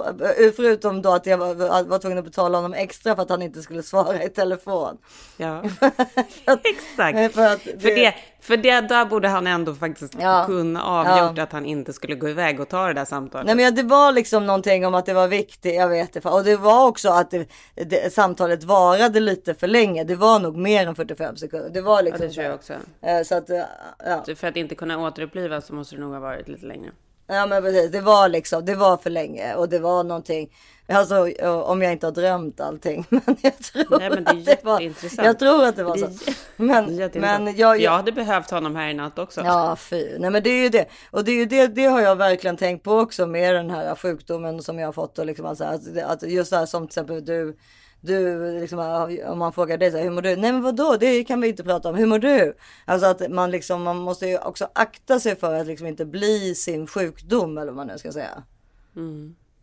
[0.56, 3.62] förutom då att jag var, var tvungen att betala honom extra för att han inte
[3.62, 4.98] skulle svara i telefon.
[5.38, 5.64] Ja,
[6.64, 7.36] exakt.
[7.36, 10.44] För, att För det, för det där borde han ändå faktiskt Ja.
[10.46, 11.44] kunna avgjort Ja.
[11.44, 13.46] att han inte skulle gå iväg och ta det där samtalet.
[13.46, 16.26] Nej men ja, det var liksom någonting om att det var viktigt, jag vet det.
[16.26, 20.04] Och det var också att det, det, samtalet varade lite för länge.
[20.04, 21.70] Det var nog mer än 45 sekunder.
[21.70, 22.74] Det var ja, liksom det tror jag också.
[23.02, 23.62] Eh, Så att, eh,
[24.06, 24.36] ja.
[24.36, 26.92] För att inte kunna återupplivas så måste det nog ha varit lite längre.
[27.28, 30.50] Ja men precis, det var liksom, det var för länge och det var någonting.
[30.88, 31.30] Alltså
[31.66, 33.06] om jag inte har drömt allting.
[33.10, 34.92] Men jag tror Nej, men det är att det var,
[35.26, 36.10] jag tror att det var så.
[36.56, 39.42] Men, men jag, jag jag, hade behövt honom här i natt också.
[39.42, 40.18] Ja, fy.
[40.20, 40.86] Nej, men det är ju det.
[41.12, 43.96] Och det är ju det, det har jag verkligen tänkt på också med den här
[43.96, 45.20] sjukdomen som jag har fått.
[45.20, 47.58] Och liksom, alltså, att, att just det här som till exempel du,
[48.06, 48.80] du liksom,
[49.28, 50.36] om man frågar dig så här, hur mår du?
[50.36, 51.96] Nej men vadå, det kan vi inte prata om.
[51.96, 52.58] Hur mår du?
[52.86, 56.56] Alltså att man liksom, man måste ju också akta sig för att liksom inte bli
[56.56, 58.44] sin sjukdom eller vad man nu ska säga.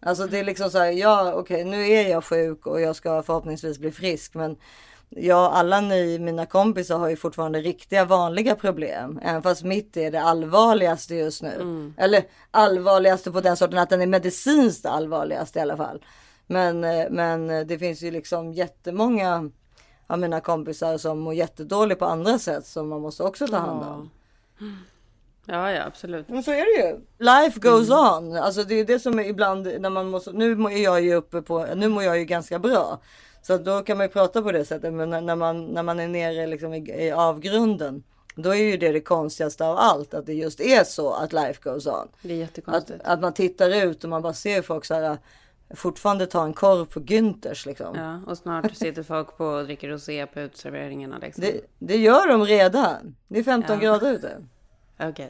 [0.01, 3.23] Alltså det är liksom så här, ja okej nu är jag sjuk och jag ska
[3.23, 4.57] förhoppningsvis bli frisk men
[5.17, 9.21] Ja, alla ni, mina kompisar har ju fortfarande riktiga vanliga problem.
[9.23, 11.93] Även fast mitt är det allvarligaste just nu.
[11.97, 16.05] Eller allvarligaste på den sorten att den är medicinskt allvarligast i alla fall.
[16.53, 19.51] Men, eh, men det finns ju liksom jättemånga
[20.07, 23.83] av mina kompisar som mår jättedåligt på andra sätt som man måste också ta hand
[23.83, 24.11] om.
[25.47, 26.29] Ja, ja, absolut.
[26.29, 27.01] Men så är det ju.
[27.19, 28.37] Life goes on.
[28.37, 30.33] Alltså det är det som är ibland när man måste.
[30.33, 31.67] Nu är jag ju uppe på.
[31.75, 33.01] Nu mår jag ju ganska bra.
[33.43, 34.93] Så att då kan man ju prata på det sättet.
[34.93, 38.03] Men när, man när man är nere liksom i, i avgrunden.
[38.37, 40.15] Då är ju det det konstigaste av allt.
[40.15, 42.09] Att det just är så att life goes on.
[42.23, 43.01] Det är Att, jättekonstigt.
[43.05, 45.19] att man tittar ut och man bara ser folk så här.
[45.75, 47.97] Fortfarande ta en korv på Günthers liksom.
[47.97, 51.19] Ja, och snart sitter folk på och dricker rosé på uteserveringarna.
[51.19, 51.45] Liksom.
[51.45, 53.17] Det, det gör de redan.
[53.29, 53.85] Det är 15 Ja.
[53.87, 54.37] grader ute.
[55.01, 55.29] Okej.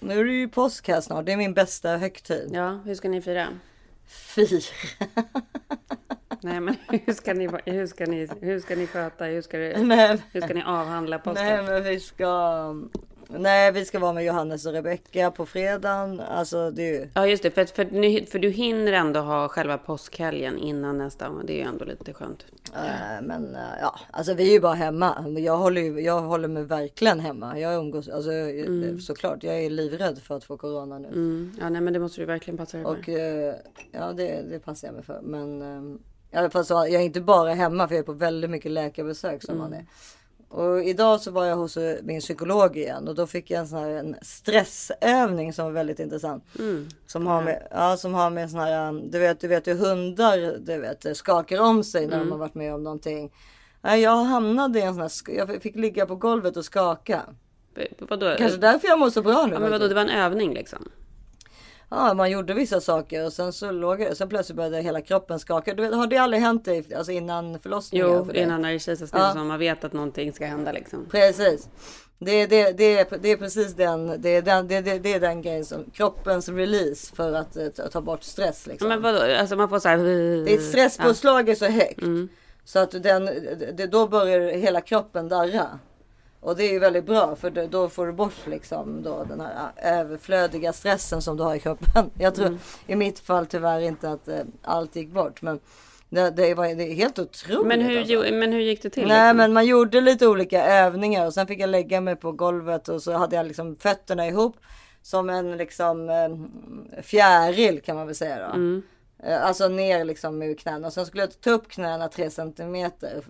[0.00, 1.26] Nu är det ju påsk här snart.
[1.26, 2.50] Det är min bästa högtid.
[2.52, 3.48] Ja, hur ska ni fira?
[4.06, 4.46] Fy.
[6.40, 9.24] Nej, men hur ska ni, hur ska ni, hur ska ni sköta?
[9.24, 11.44] Hur ska, Nej, hur ska ni avhandla påsken?
[11.44, 12.74] Nej men vi ska
[13.38, 16.20] Nej vi ska vara med Johannes och Rebecca på fredagen.
[16.20, 17.50] Alltså det är ju Ja, just det.
[17.50, 21.30] För, för, för du hinner ändå ha själva påskhelgen innan nästa.
[21.44, 22.46] Det är ju ändå lite skönt.
[22.74, 25.24] äh, Men äh, ja alltså vi är ju bara hemma.
[25.38, 27.58] Jag håller, ju, jag håller mig verkligen hemma.
[27.58, 28.30] Jag umgås alltså
[29.00, 29.42] såklart.
[29.42, 31.08] Jag är livrädd för att få corona nu.
[31.08, 31.52] Mm.
[31.60, 32.86] Ja, nej, men det måste du verkligen passa dig.
[32.86, 33.54] Och eh,
[33.92, 35.20] ja det, det passar jag mig för.
[35.22, 35.98] Men eh,
[36.32, 38.70] i alla fall så jag är inte bara hemma för jag är på väldigt mycket
[38.70, 39.86] läkarbesök som man är.
[40.52, 43.78] Och idag så var jag hos min psykolog igen och då fick jag en sån
[43.78, 46.44] här en stressövning som var väldigt intressant.
[47.06, 49.74] Som har med, ja, som har med sån här, um, du vet, du vet hur
[49.74, 53.32] hundar du vet, skakar om sig när de har varit med om någonting.
[53.82, 57.22] Jag hamnade i en sån här, jag fick ligga på golvet och skaka.
[57.98, 58.34] Vadå?
[58.38, 59.52] Kanske därför jag mår så bra nu.
[59.52, 60.88] Ja, men vadå, det var en övning liksom?
[61.94, 65.38] Ja, man gjorde vissa saker och sen så låg jag, sen plötsligt började hela kroppen
[65.38, 65.74] skaka.
[65.74, 68.08] Du vet, har det aldrig hänt dig alltså innan förlossningen?
[68.08, 69.32] Jo, för innan när det är kejsarsnitt Ja.
[69.32, 71.06] som man vet att någonting ska hända liksom.
[71.10, 71.68] Precis.
[72.18, 75.20] Det, det, det, är, det är precis den, det är den, det, det, det är
[75.20, 78.66] den grejen som kroppens release för att eh, ta, ta bort stress.
[78.66, 78.88] Liksom.
[78.88, 79.98] Men vadå, alltså man får så här...
[80.44, 82.02] Det är ett stresspåslag är så högt.
[82.02, 82.28] Mm.
[82.64, 83.24] Så att den,
[83.76, 85.78] det, då börjar hela kroppen darra.
[86.44, 89.70] Och det är ju väldigt bra för då- får du bort liksom då den här
[89.82, 92.10] överflödiga stressen som du har i kroppen.
[92.18, 92.58] Jag tror Mm.
[92.86, 95.42] i mitt fall tyvärr inte att eh, allt gick bort.
[95.42, 95.60] Men
[96.08, 97.66] det, det, var, det är helt otroligt.
[97.66, 98.34] Men hur, alltså.
[98.34, 99.08] men hur gick det till?
[99.08, 99.36] Nej liksom?
[99.36, 103.02] men man gjorde lite olika övningar och sen fick jag lägga mig på golvet och
[103.02, 104.56] så hade jag liksom fötterna ihop
[105.02, 108.54] som en liksom eh, fjäril kan man väl säga då.
[108.54, 108.82] Mm.
[109.22, 113.22] Eh, Alltså ner liksom ur knäna och sen skulle jag ta upp knäna tre centimeter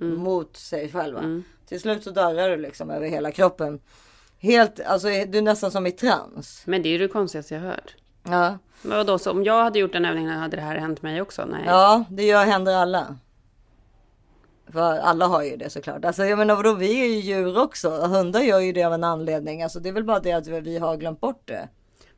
[0.00, 0.14] Mm.
[0.16, 1.42] mot sig själva.
[1.68, 3.80] Till slut så darrar du liksom över hela kroppen.
[4.38, 6.62] Helt, alltså du är nästan som i trans.
[6.64, 7.94] Men det är ju det konstigaste jag hört.
[8.22, 11.20] Ja, Men vadå, så om jag hade gjort den övningen hade det här hänt mig
[11.20, 11.44] också?
[11.44, 11.62] Nej.
[11.66, 13.16] ja det gör, händer alla.
[14.72, 16.04] För alla har ju det såklart.
[16.04, 17.90] Alltså jag menar vadå, vi är ju djur också.
[17.90, 19.62] Hundar gör ju det av en anledning.
[19.62, 21.68] Alltså det är väl bara det att vi- har glömt bort det.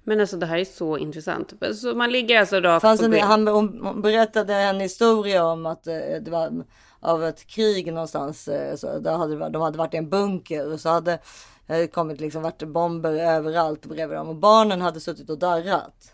[0.04, 1.52] Men alltså det här är så intressant.
[1.74, 5.66] Så man ligger alltså rakt Fanns på en, han, hon, hon berättade en historia om
[5.66, 6.64] att eh, det var
[7.00, 8.48] av ett krig någonstans.
[8.48, 11.18] eh, Så där hade, de hade varit i en bunker och så hade
[11.66, 16.12] det kommit liksom varit bomber överallt bredvid dem och barnen hade suttit och darrat.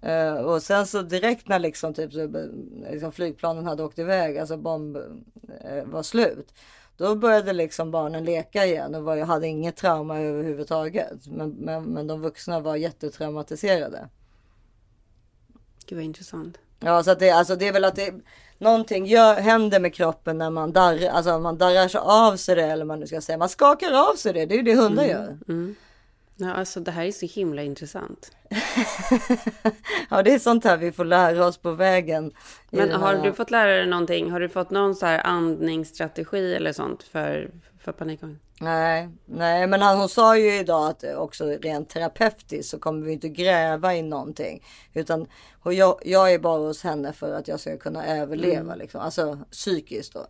[0.00, 2.46] Eh, och sen så direkt när liksom, typ, så, eh,
[2.90, 6.54] liksom flygplanen hade åkt iväg, alltså bomb eh, var slut.
[6.96, 11.26] Då började liksom barnen leka igen och var, hade inget trauma överhuvudtaget.
[11.26, 14.08] Men, men, men de vuxna var jättetraumatiserade.
[15.86, 16.58] Gud vad intressant.
[16.80, 18.14] Ja, så att det, alltså det är väl att det
[18.58, 22.62] någonting gör, händer med kroppen när man darrar, alltså man darrar sig av sig det
[22.66, 23.38] eller man nu ska säga.
[23.38, 25.38] Man skakar av sig det, det är ju det hundar gör.
[26.40, 28.32] Ja, alltså det här är så himla intressant.
[30.10, 32.32] Ja, det är sånt här vi får lära oss på vägen.
[32.70, 34.30] Men har här- du fått lära dig någonting?
[34.30, 38.42] Har du fått någon så här andningsstrategi eller sånt för, för panikångest?
[38.60, 43.12] Nej, nej, men han, hon sa ju idag att också rent terapeutiskt så kommer vi
[43.12, 44.64] inte gräva i någonting.
[44.94, 45.26] Utan
[45.64, 49.00] jag, jag är bara hos henne för att jag ska kunna överleva, liksom.
[49.00, 50.26] alltså psykiskt då.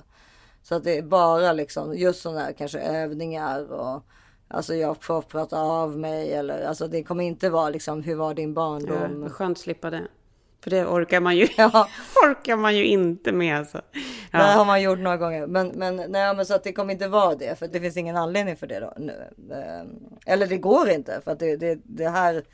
[0.63, 4.03] Så att det är bara liksom just sådana här kanske övningar och
[4.49, 8.35] alltså jag får prata av mig eller alltså det kommer inte vara liksom hur var
[8.35, 9.21] din Ja, barndom?
[9.21, 10.07] vad skönt att slippa det.
[10.61, 11.89] För det orkar man ju, Ja.
[12.27, 13.79] orkar man ju inte med alltså.
[13.93, 14.01] Det
[14.39, 14.39] Ja.
[14.39, 15.47] har man gjort några gånger.
[15.47, 17.59] Men, men, nej, men så att det kommer inte vara det.
[17.59, 18.93] För det finns ingen anledning för det då.
[18.97, 19.13] Nu.
[19.53, 21.21] Eh, Eller det går inte.
[21.25, 22.45] För att det, det, det här.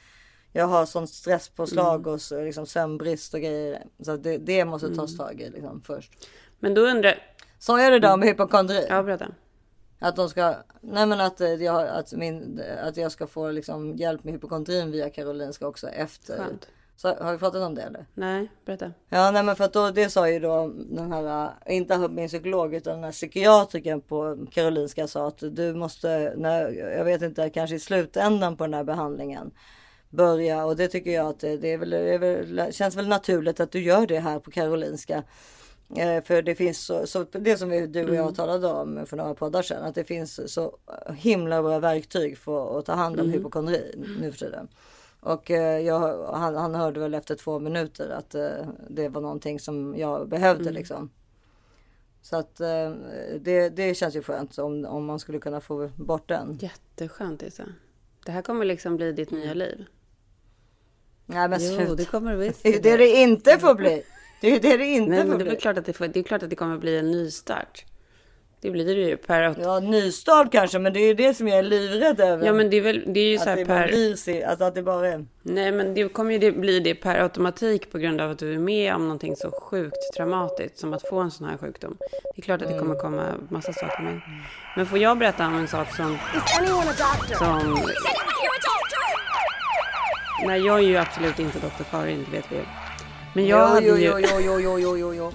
[0.57, 2.13] Jag har sån stresspåslag Mm.
[2.15, 3.83] och så, liksom sömnbrist och grejer.
[4.03, 6.13] Så det, det måste tas tag i liksom, först.
[6.59, 7.15] Men då undrar
[7.59, 8.77] Sa jag det där med hypokondri?
[8.79, 8.97] Mm.
[8.97, 9.27] Ja, berätta.
[9.99, 13.97] Att de ska, nej men att, eh, jag, att, min, att jag ska få liksom
[13.97, 16.37] hjälp med hypokondrin via Karolinska också efter.
[16.37, 16.69] Skönt.
[16.97, 18.07] Så, har vi pratat om det eller?
[18.15, 18.93] Nej, berätta.
[19.09, 22.29] Ja, nej men för att då, det sa ju då den här, äh, inte min
[22.29, 27.51] psykolog utan den här psykiatrikern på Karolinska sa att du måste, när, jag vet inte,
[27.51, 29.51] kanske i slutändan på den här behandlingen
[30.11, 33.09] börja och det tycker jag att det, det, är väl, det är väl, känns väl
[33.09, 35.23] naturligt att du gör det här på Karolinska.
[35.97, 39.17] Eh, för det finns så, så det som vi, du och jag talade om för
[39.17, 40.77] några poddar sedan, att det finns så
[41.17, 44.69] himla bra verktyg för att ta hand om hypokondri nu för tiden.
[45.21, 49.61] Och eh, jag, han, han hörde väl efter två minuter att eh, det var någonting
[49.61, 51.11] som jag behövde liksom.
[52.23, 52.57] Så att
[53.41, 56.59] det, det känns ju skönt om, om man skulle kunna få bort den.
[56.61, 57.65] Jätteskönt Isa.
[58.25, 59.85] Det här kommer liksom bli ditt nya liv.
[61.27, 62.63] Nej men Jo, det kommer det visst.
[62.63, 64.03] Det är det inte får bli.
[64.45, 66.25] Det är det det inte Nej, men det är klart att det, får, det är
[66.25, 67.85] klart att det kommer bli en nystart.
[68.61, 69.43] Det blir det ju per...
[69.43, 72.53] Ja, Ja, nystart kanske, men det är ju det som jag är livrädd över.
[72.53, 73.89] men det är väl, det är ju så att här det bara per...
[73.89, 75.27] blir sig, att, att det bara är.
[75.43, 78.55] Nej, men det kommer ju det bli det per automatik på grund av att du
[78.55, 81.97] är med om någonting så sjukt traumatiskt som att få en sån här sjukdom.
[82.01, 84.21] Det är klart att det kommer komma massa saker med.
[84.77, 86.15] Men får jag berätta om en sak som...
[86.15, 87.35] Is anyone a doctor?
[87.35, 89.05] som Is anyone here a doctor?
[90.47, 92.63] nej, jag är ju absolut inte doktor Karin, det vet vi ju.
[93.35, 94.05] Men jag hade jo, ju...
[94.05, 95.33] jo, jo, jo, jo, jo, jo.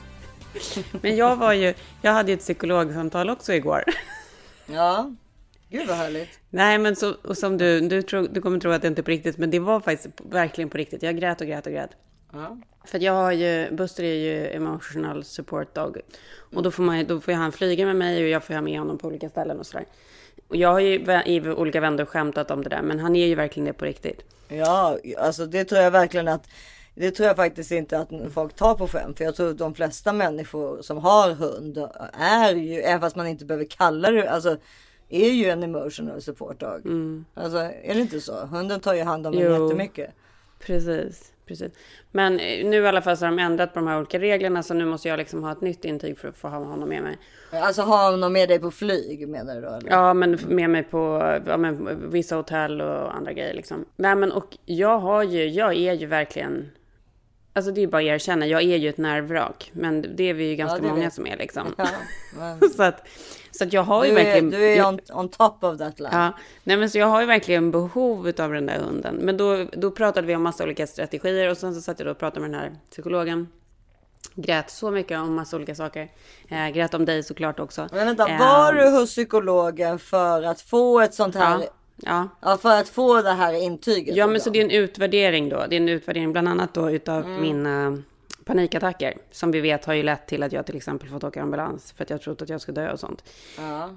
[1.02, 1.74] Men jag var ju...
[2.02, 3.84] Jag hade ju ett psykologsamtal också igår.
[4.72, 5.12] Ja,
[5.70, 6.40] gud vad härligt.
[6.50, 9.04] Nej, men så, och som du, du, tror, du kommer tro att det inte är
[9.04, 11.04] på riktigt, men det var faktiskt verkligen på riktigt.
[11.04, 11.90] Jag grät och grät och grät.
[12.34, 12.58] Ja.
[12.86, 15.98] För jag har ju, Buster är ju emotional support dog.
[16.56, 18.80] Och då får, man, då får han flyga med mig och jag får ha med
[18.80, 19.86] honom på olika ställen och sådär.
[20.48, 23.36] Och jag har ju i olika vändor skämtat om det där, men han är ju
[23.36, 24.22] verkligen det på riktigt.
[24.48, 26.48] Ja, alltså det tror jag verkligen att
[27.00, 29.18] det tror jag faktiskt inte att folk tar på skämt.
[29.18, 31.78] För jag tror att de flesta människor som har hund
[32.14, 34.58] är ju, även fast man inte behöver kalla det, alltså
[35.10, 36.82] är ju en emotional support dog.
[37.34, 38.34] Alltså är det inte så?
[38.34, 39.64] Hunden tar ju hand om en Jo.
[39.64, 40.10] jättemycket.
[40.60, 41.72] Precis, precis.
[42.12, 44.74] Men nu i alla fall så har de ändrat på de här olika reglerna så
[44.74, 47.18] nu måste jag liksom ha ett nytt intyg för att få ha honom med mig.
[47.52, 49.68] Alltså ha honom med dig på flyg menar du då?
[49.68, 49.92] Eller?
[49.92, 53.86] Ja, men med mig på ja, men, vissa hotell och andra grejer liksom.
[53.96, 56.70] Nej, men och jag har ju, jag är ju verkligen,
[57.60, 59.72] alltså det är bara att erkänna, jag är ju ett nervvrak.
[59.74, 61.76] Men det är vi ju ganska det många vet som är liksom.
[61.78, 61.88] Ja,
[62.38, 63.08] men så, att,
[63.52, 64.54] så att jag har ju du, verkligen...
[64.54, 66.16] är, du är on, on top of that land.
[66.16, 69.16] Ja, nej men så jag har ju verkligen behov av den där hunden.
[69.16, 72.12] Men då, då pratade vi om massa olika strategier och sen så satt jag då
[72.12, 73.48] och pratade med den här psykologen.
[74.36, 76.12] Grät så mycket om massa olika saker.
[76.48, 77.88] Eh, grät om dig såklart också.
[77.92, 81.60] Men vänta, Eh, var du hos psykologen för att få ett sånt här?
[81.60, 81.68] Ja,
[82.06, 82.30] ja.
[82.42, 84.16] Ja, för att få det här intyget.
[84.16, 84.50] Ja, men liksom?
[84.50, 85.66] så det är en utvärdering då.
[85.70, 87.42] Det är en utvärdering bland annat då utav Mm.
[87.42, 88.04] mina
[88.46, 89.18] panikattacker.
[89.32, 91.92] Som vi vet har ju lett till att jag till exempel fått åka ambulans.
[91.98, 93.24] För att jag trott att jag skulle dö och sånt.
[93.58, 93.90] Ja.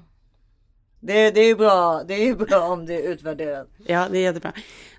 [0.99, 2.03] Det, det är ju bra.
[2.07, 3.67] Det är bra om det är utvärderat.
[3.85, 4.51] Ja, det är jättebra.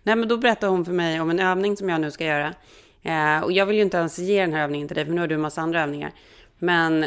[0.02, 2.54] Nej, men då berättade hon för mig om en övning som jag nu ska göra.
[3.02, 5.20] Eh, och jag vill ju inte ens ge den här övningen till dig, för nu
[5.20, 6.12] har du en massa andra övningar.
[6.64, 7.06] Men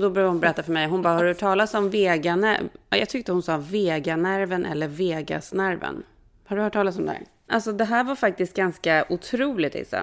[0.00, 2.68] då började hon berätta för mig, hon bara, har du hört talas om veganerven?
[2.90, 6.02] Jag tyckte hon sa veganerven eller vegasnerven.
[6.46, 7.22] Har du hört talas om det här?
[7.48, 10.02] Alltså det här var faktiskt ganska otroligt Isa.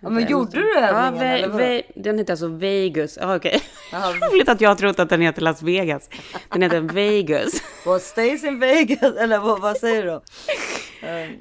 [0.00, 1.40] Ja, men gjorde du Ja, övningen?
[1.50, 1.56] vadå?
[1.64, 3.18] ve, den heter alltså Vegas.
[3.20, 3.62] Ja, okej.
[3.92, 4.12] Jaha.
[4.12, 6.10] Roligt att jag har trott att den heter Las Vegas.
[6.52, 7.62] Den heter Vegas.
[7.86, 9.16] What stays in Vegas?
[9.16, 10.10] Eller vad, vad säger du?
[10.12, 10.20] Eh,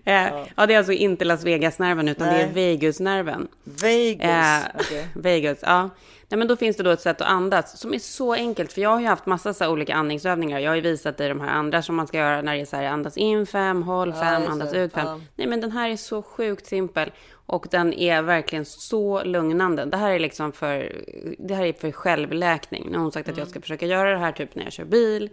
[0.06, 2.54] Eh, ja, det är alltså inte Las Vegas-nerven utan det är Nej.
[2.54, 3.48] Vegas-nerven.
[3.64, 4.64] Vegas.
[4.66, 5.08] Eh, okej.
[5.16, 5.90] Vegas, ja.
[6.30, 8.74] Nej, men då finns det då ett sätt att andas som är så enkelt.
[8.74, 10.60] För jag har ju haft massa så olika andningsövningar.
[10.60, 12.66] Jag har ju visat dig de här andra som man ska göra när det är
[12.66, 15.08] så här andas in fem, håll Ja, fem, just andas ut fem.
[15.08, 15.20] Ja.
[15.36, 17.12] Nej, men den här är så sjukt simpel.
[17.50, 19.86] Och den är verkligen så lugnande.
[19.86, 21.02] Det här är liksom för,
[21.40, 22.88] det här är för självläkning.
[22.92, 23.40] Nu har hon sagt att Mm.
[23.40, 25.30] jag ska försöka göra det här typ när jag kör bil.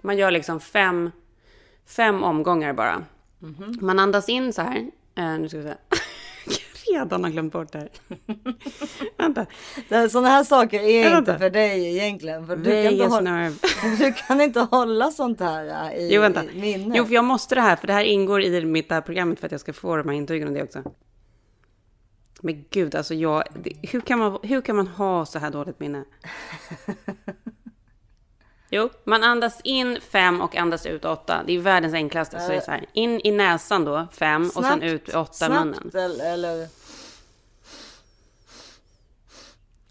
[0.00, 1.10] Man gör liksom fem,
[1.86, 3.04] fem omgångar bara.
[3.38, 3.78] Mhm.
[3.80, 4.90] Man andas in så här.
[5.14, 5.74] Eh, nu ska vi se.
[6.92, 7.88] Jag redan har glömt bort det här.
[9.18, 9.46] Vänta.
[10.10, 12.46] Sådana här saker är inte för dig egentligen.
[12.46, 13.50] För du, kan inte hålla,
[13.98, 16.44] du kan inte hålla sånt här i, Jo, vänta.
[16.44, 16.94] i minne.
[16.98, 19.40] Jo, för jag måste det här, för det här ingår i mitt det här programmet
[19.40, 20.82] för att jag ska få de här intygen och det också.
[22.42, 23.44] Men gud, alltså jag,
[23.82, 26.04] hur, kan man, hur kan man ha så här dåligt minne?
[28.72, 31.42] Jo, man andas in fem och andas ut åtta.
[31.46, 32.40] Det är världens enklaste.
[32.40, 35.48] Så det är så här, in i näsan då, fem och sen ut åtta i
[35.48, 35.74] munnen.
[35.74, 36.68] snabbt eller, eller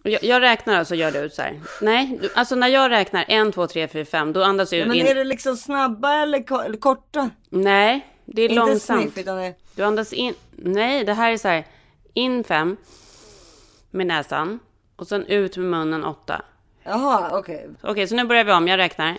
[0.04, 1.60] Jag, jag räknar alltså, gör det ut så här.
[1.82, 4.98] Nej, du- alltså när jag räknar en, två, tre, fyra, fem, då andas jag Men
[4.98, 5.06] in.
[5.06, 7.30] är det liksom snabba eller, ko- eller korta?
[7.50, 9.14] Nej, det är Inte långsamt.
[9.14, 9.54] sniff det...
[9.76, 10.34] Du andas in.
[10.52, 11.66] Nej, det här är så här.
[12.14, 12.78] In fem
[13.92, 14.60] med näsan
[14.96, 16.42] och sen ut med munnen åtta.
[16.84, 17.70] Jaha, okej.
[17.82, 18.68] Okej, så nu börjar vi om.
[18.68, 19.18] Jag räknar.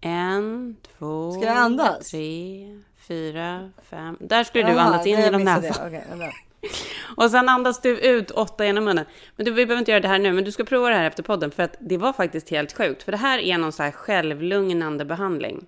[0.00, 2.10] En, två, Ska jag andas?
[2.10, 4.16] tre, fyra, fem.
[4.20, 5.92] Där skulle du Jaha, andas in genom näsan.
[7.16, 9.04] Och sen andas du ut åtta genom munnen.
[9.36, 11.04] Men du, vi behöver inte göra det här nu, men du ska prova det här
[11.04, 11.50] efter podden.
[11.50, 13.02] För att det var faktiskt helt sjukt.
[13.02, 15.66] För det här är någon så här självlugnande behandling.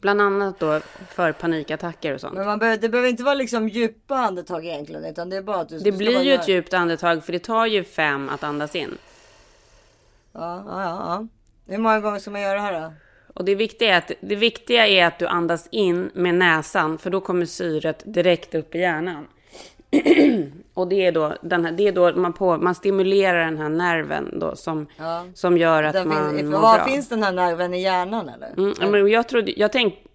[0.00, 0.80] Bland annat då
[1.10, 2.34] för panikattacker och sånt.
[2.34, 5.04] Men man behöver, det behöver inte vara liksom djupa andetag egentligen.
[5.04, 7.38] Utan det är bara att du Det du blir ju ett djupt andetag, för det
[7.38, 8.98] tar ju fem att andas in.
[10.32, 11.26] Ja, ja, ja, ja.
[11.72, 12.92] Hur många gånger ska man göra det här då?
[13.34, 17.10] Och det viktiga, är att, det viktiga är att du andas in med näsan, för
[17.10, 19.26] då kommer syret direkt upp i hjärnan.
[20.74, 23.68] och det är då, den här, det är då man, på, man stimulerar den här
[23.68, 25.24] nerven då som, Ja.
[25.34, 26.86] som gör att Den man finns, mår var bra.
[26.86, 28.52] finns den här nerven i hjärnan eller?
[28.56, 30.00] Mm, men jag trodde, jag tänkte...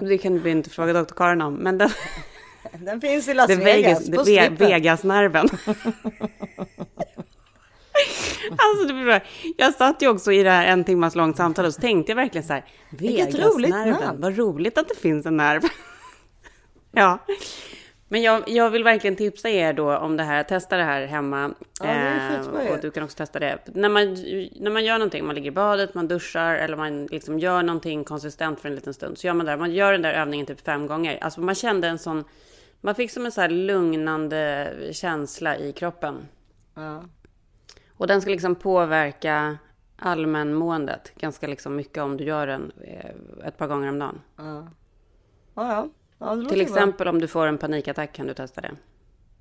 [0.00, 1.90] Det kan vi inte fråga doktor Karin om, men den,
[2.78, 4.48] Den finns i Las det Vegas, Vegas, det Ve-.
[4.66, 5.48] Vegas-nerven.
[8.56, 9.20] alltså, det blir bra.
[9.56, 12.16] jag satt ju också i det här en timmas långt samtal och så tänkte jag
[12.16, 15.62] verkligen så här, Vegas-nerven, vad roligt att det finns en nerv.
[16.92, 17.18] Ja.
[18.12, 21.54] Men jag, jag vill verkligen tipsa er då om det här, testa det här hemma.
[21.80, 23.58] Ja, det är Eh, och du kan också testa det.
[23.66, 24.14] När man,
[24.60, 28.04] när man gör någonting, man ligger i badet, man duschar eller man liksom gör någonting
[28.04, 29.18] konsistent för en liten stund.
[29.18, 31.18] Så gör man det, man gör den där övningen typ fem gånger.
[31.20, 32.24] Alltså man kände en sån,
[32.80, 36.28] man fick som en så här lugnande känsla i kroppen.
[36.74, 37.04] Ja.
[37.96, 39.58] Och den ska liksom påverka
[39.96, 44.20] allmänmåendet ganska liksom mycket om du gör den eh, ett par gånger om dagen.
[44.36, 44.68] Ja,
[45.54, 45.66] ja.
[45.66, 45.88] ja
[46.24, 46.66] låter Till bra.
[46.66, 48.70] exempel om du får en panikattack kan du testa det.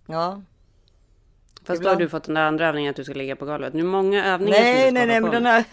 [0.05, 0.41] Ja.
[1.63, 1.99] Fast då har Ibland.
[1.99, 3.73] du fått den där andra övningen att du ska ligga på golvet.
[3.73, 5.31] Nu är många övningar som du Nej, ska nej, nej, men med.
[5.31, 5.63] den här,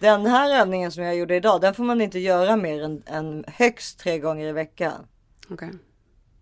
[0.00, 3.44] den här övningen som jag gjorde idag, den får man inte göra mer än, än
[3.48, 5.06] högst tre gånger i veckan.
[5.50, 5.70] Okej.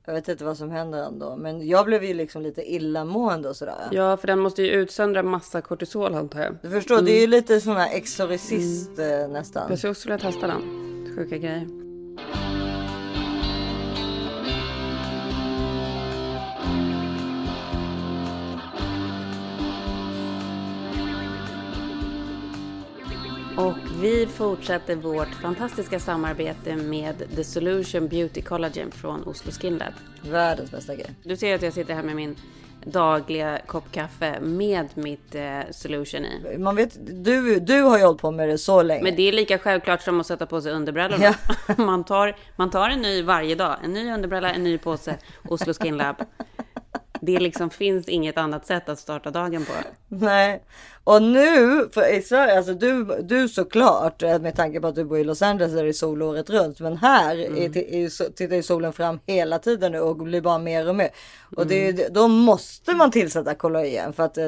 [0.06, 3.56] Jag vet inte vad som händer ändå, men jag blev ju liksom lite illamående och
[3.56, 3.88] sådär.
[3.90, 6.56] Ja, för den måste ju utsöndra massa kortisol antar jag.
[6.62, 9.66] Du förstår, det är ju lite sån här exorcist eh, nästan.
[9.68, 10.62] Jag skulle också vilja testa den.
[11.16, 11.79] Sjuka grejer.
[23.60, 29.92] Och vi fortsätter vårt fantastiska samarbete med The Solution Beauty Collagen från Oslo Skin Lab.
[30.30, 31.10] Världens bästa grej.
[31.24, 32.36] Du ser att jag sitter här med min
[32.84, 36.58] dagliga kopp kaffe med mitt eh, Solution i.
[36.58, 39.02] Man vet, du, du har ju hållit på med det så länge.
[39.02, 41.34] Men det är lika självklart som att sätta på sig underbrallorna.
[41.76, 43.76] Man, tar, man tar en ny varje dag.
[43.84, 46.16] En ny underbralla, en ny påse, Oslo Skin Lab.
[47.20, 49.72] Det liksom finns inget annat sätt att starta dagen på.
[50.08, 50.62] Nej,
[51.04, 55.04] och nu för i Sverige, alltså du, du såklart eh, med tanke på att du
[55.04, 56.80] bor i Los Angeles där det är sol året runt.
[56.80, 57.56] Men här Mm.
[57.62, 61.08] är, tittar solen fram hela tiden nu och blir bara mer och mer.
[61.56, 62.00] Och det, Mm.
[62.00, 64.44] är- då måste man tillsätta kollagen för att eh,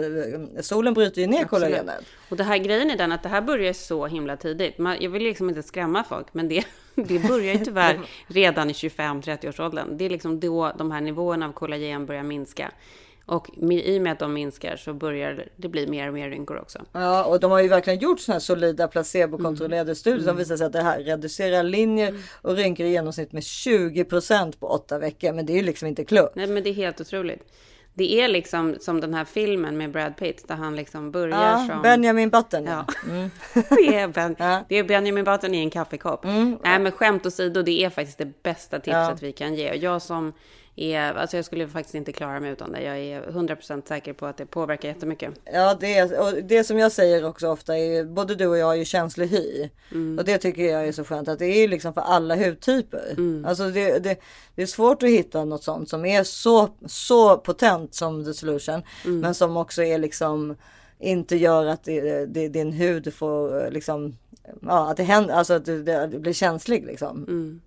[0.61, 2.05] solen bryter ju ner kollagenet.
[2.29, 4.79] Och det här grejen är den att det här börjar så himla tidigt.
[4.79, 8.73] Man, jag vill liksom inte skrämma folk, men det, det börjar ju tyvärr redan i
[8.73, 9.97] 25-30 års åldern.
[9.97, 12.71] Det är liksom då de här nivåerna av kollagen börjar minska.
[13.27, 16.31] Och med- i och med att de minskar så börjar det bli mer och mer
[16.31, 16.79] rynkor också.
[16.93, 19.95] Ja, och de har ju verkligen gjort sådana här solida placebokontrollerade Mm.
[19.95, 24.61] studier som visar sig att det här reducerar linjer och rynkor i genomsnitt med 20%
[24.61, 25.33] på åtta veckor.
[25.33, 26.35] Men det är ju liksom inte klokt.
[26.37, 27.53] Nej, men det är helt otroligt.
[27.95, 31.67] Det är liksom som den här filmen med Brad Pitt där han liksom börjar Ja,
[31.71, 31.83] som...
[31.83, 32.65] Benjamin Button.
[32.65, 32.87] Ja.
[33.55, 33.63] Ja.
[33.77, 34.45] det, är ben, Ja.
[34.45, 34.65] Mm.
[34.69, 36.25] det är Benjamin Button i en kaffekopp.
[36.25, 39.71] Nej, men skämt åsido, det är faktiskt det bästa tipset vi kan ge.
[39.71, 40.33] Och jag som
[40.77, 42.83] är, alltså jag skulle faktiskt inte klara mig utan det.
[42.83, 45.35] Jag är 100% säker på att det påverkar jättemycket.
[45.53, 48.77] Ja, det, och det som jag säger också ofta är både du och jag är
[48.77, 49.69] ju känslig hy.
[49.93, 50.19] Mm.
[50.19, 53.11] Och det tycker jag är så skönt att det är liksom för alla hudtyper.
[53.11, 53.45] Mm.
[53.45, 54.21] Alltså det, det,
[54.55, 58.83] det är svårt att hitta något sånt som är så, så potent som The Solution.
[59.05, 59.21] Mm.
[59.21, 60.57] Men som också är liksom
[60.99, 64.17] inte gör att det, det, din hud får liksom
[64.61, 67.25] Ja, att det händer, alltså att det blir känslig liksom.
[67.29, 67.61] Mm.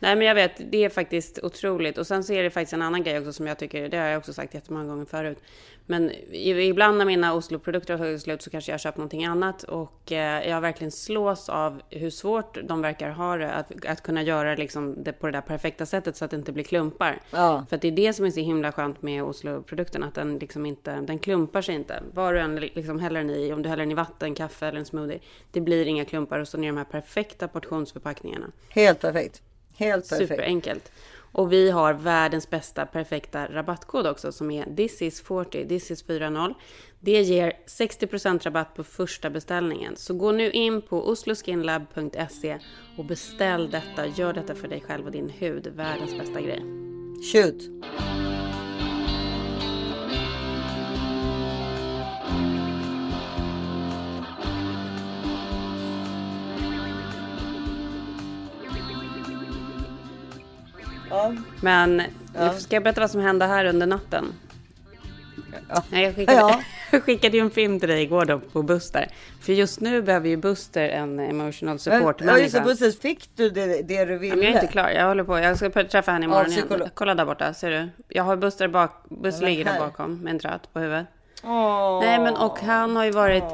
[0.00, 1.98] Nej, men jag vet, det är faktiskt otroligt.
[1.98, 4.06] Och sen så är det faktiskt en annan grej också som jag tycker, det har
[4.06, 5.38] jag också sagt jättemånga gånger förut.
[5.86, 9.62] Men ibland när mina Oslo-produkter har tagit slut så kanske jag har köpt någonting annat.
[9.62, 13.52] Och eh, jag verkligen slås av hur svårt de verkar ha det.
[13.52, 16.52] Att, att kunna göra liksom det på det där perfekta sättet så att det inte
[16.52, 17.20] blir klumpar.
[17.30, 17.66] Ja.
[17.68, 20.02] För att det är det som är så himla skönt med Oslo-produkten.
[20.02, 22.02] Att den liksom inte, den klumpar sig inte.
[22.14, 24.78] Vad du än liksom häller den i, om du häller den i vatten, kaffe eller
[24.78, 25.20] en smoothie.
[25.50, 28.46] Det blir inga klumpar och så är de här perfekta portionsförpackningarna.
[28.68, 29.42] Helt perfekt.
[29.80, 30.28] Helt perfekt.
[30.28, 30.92] Superenkelt.
[31.32, 36.02] Och vi har världens bästa perfekta rabattkod också som är this is 40, this is
[36.02, 36.54] 40.
[37.00, 39.96] Det ger 60% rabatt på första beställningen.
[39.96, 42.58] Så gå nu in på osloskinlab.se
[42.98, 44.06] och beställ detta.
[44.06, 45.66] Gör detta för dig själv och din hud.
[45.66, 46.62] Världens bästa grej.
[47.32, 47.62] Shoot.
[61.62, 62.02] Men
[62.34, 62.52] Ja.
[62.52, 64.24] ska jag berätta vad som hände här under natten?
[65.68, 65.82] Ja.
[65.98, 66.60] Jag, skickade, Ja.
[66.92, 69.08] jag skickade ju en film till dig igår då på Buster.
[69.40, 72.64] För just nu behöver ju Buster en emotional support Ja, just det, människa.
[72.64, 73.00] precis.
[73.00, 74.36] Fick du det, det du ville?
[74.36, 74.88] Men jag är inte klar.
[74.90, 75.38] Jag håller på.
[75.38, 76.88] Jag ska träffa henne imorgon Ja, igen.
[76.94, 77.54] Kolla där borta.
[77.54, 77.88] Ser du?
[78.08, 79.04] Jag har Buster bak.
[79.08, 81.06] Buster ligger där bakom med en tratt på huvudet.
[81.44, 82.00] Åh.
[82.04, 83.44] Nej, men och han har ju varit...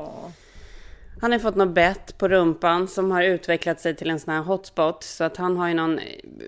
[1.21, 4.43] Han har fått något bett på rumpan som har utvecklat sig till en sån här
[4.43, 5.03] hotspot.
[5.03, 6.01] Så att han har ju någon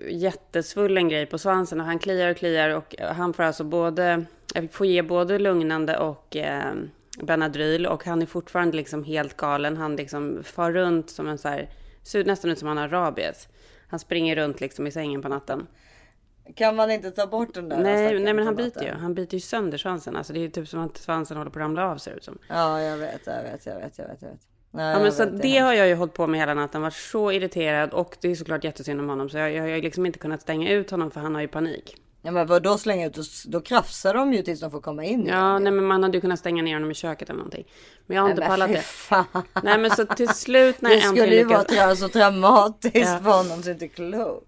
[0.09, 4.25] jättesvullen grej på svansen och han kliar och kliar och han får alltså både...
[4.53, 6.73] Jag får ge både lugnande och eh,
[7.23, 9.77] Benadryl och han är fortfarande liksom helt galen.
[9.77, 11.69] Han liksom far runt som en så här...
[12.03, 13.47] Ser nästan ut som han har rabies.
[13.87, 15.67] Han springer runt liksom i sängen på natten.
[16.55, 17.77] Kan man inte ta bort den där?
[17.77, 18.91] Nej, nej men han biter ju.
[18.91, 20.15] Han biter ju sönder svansen.
[20.15, 22.17] Alltså det är ju typ som att svansen håller på att ramla av ser det
[22.17, 22.37] ut som.
[22.49, 24.21] Ja, jag vet, jag vet, jag vet, jag vet.
[24.21, 24.49] Jag vet.
[24.71, 26.81] Nej, Ja, men så det har jag ju hållit på med hela natten.
[26.81, 29.29] Varit så irriterad och det är såklart jättesynd om honom.
[29.29, 31.95] Så jag, jag har liksom inte kunnat stänga ut honom för han har ju panik.
[32.21, 33.13] Ja, men vad då slänga ut?
[33.13, 35.25] Då, då krafsar de ju tills de får komma in.
[35.27, 37.65] Ja, nej men man hade ju kunnat stänga ner honom i köket eller någonting.
[38.07, 38.81] Men jag har inte men pallat det.
[38.81, 39.25] fan.
[39.63, 41.77] Nej men så till slut när Det jag skulle äntligen ju vara lyckas...
[41.77, 43.19] tra- så traumatiskt Ja.
[43.23, 44.45] för honom så det inte klokt.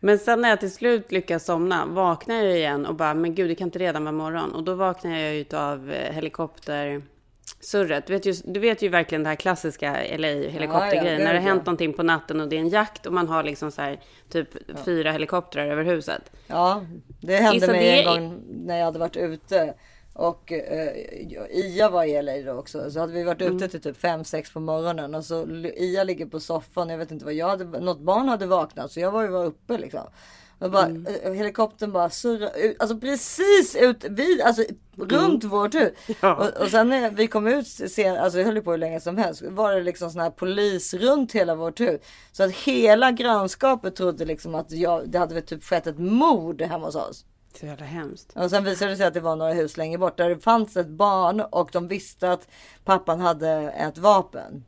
[0.00, 3.50] Men sen när jag till slut lyckas somna vaknar jag igen och bara, men gud
[3.50, 4.52] det kan inte redan vara morgon.
[4.54, 6.12] Och då vaknar jag ju av eh,
[7.74, 8.06] helikoptersurret.
[8.06, 11.04] Du vet, ju, du vet ju verkligen det här klassiska LA-helikoptergrejen.
[11.04, 11.52] Ja, ja, när det har ja.
[11.54, 14.00] hänt någonting på natten och det är en jakt och man har liksom så här,
[14.28, 14.48] typ
[14.84, 16.30] fyra helikoptrar över huset.
[16.46, 16.82] Ja,
[17.20, 19.74] det hände Gissa mig en det- gång när jag hade varit ute.
[20.12, 20.92] Och eh,
[21.50, 22.90] Ia var i LA då också.
[22.90, 23.56] Så hade vi varit Mm.
[23.56, 25.14] ute till typ 5-6 på morgonen.
[25.14, 25.46] Och så
[25.76, 26.88] Ia ligger på soffan.
[26.88, 27.64] Jag vet inte vad jag hade.
[27.80, 28.92] Något barn hade vaknat.
[28.92, 30.00] Så jag var ju bara uppe liksom.
[30.58, 31.06] Och bara, Mm.
[31.22, 32.76] eh, helikoptern bara surrar ut.
[32.80, 34.62] Alltså precis ut vid, alltså
[34.96, 35.92] runt vårt hus.
[36.06, 36.16] Mm.
[36.20, 36.34] Ja.
[36.34, 39.16] Och, och sen när vi kom ut sen, alltså det höll på hur länge som
[39.16, 39.42] helst.
[39.42, 42.00] Var det liksom sån här polis runt hela vårt hus.
[42.32, 46.62] Så att hela grannskapet trodde liksom att jag, det hade väl typ skett ett mord
[46.62, 47.24] hemma hos oss.
[47.60, 48.32] Så jävla hemskt.
[48.36, 50.76] Och sen visade det sig att det var några hus längre bort där det fanns
[50.76, 52.48] ett barn och de visste att
[52.84, 54.64] pappan hade ett vapen.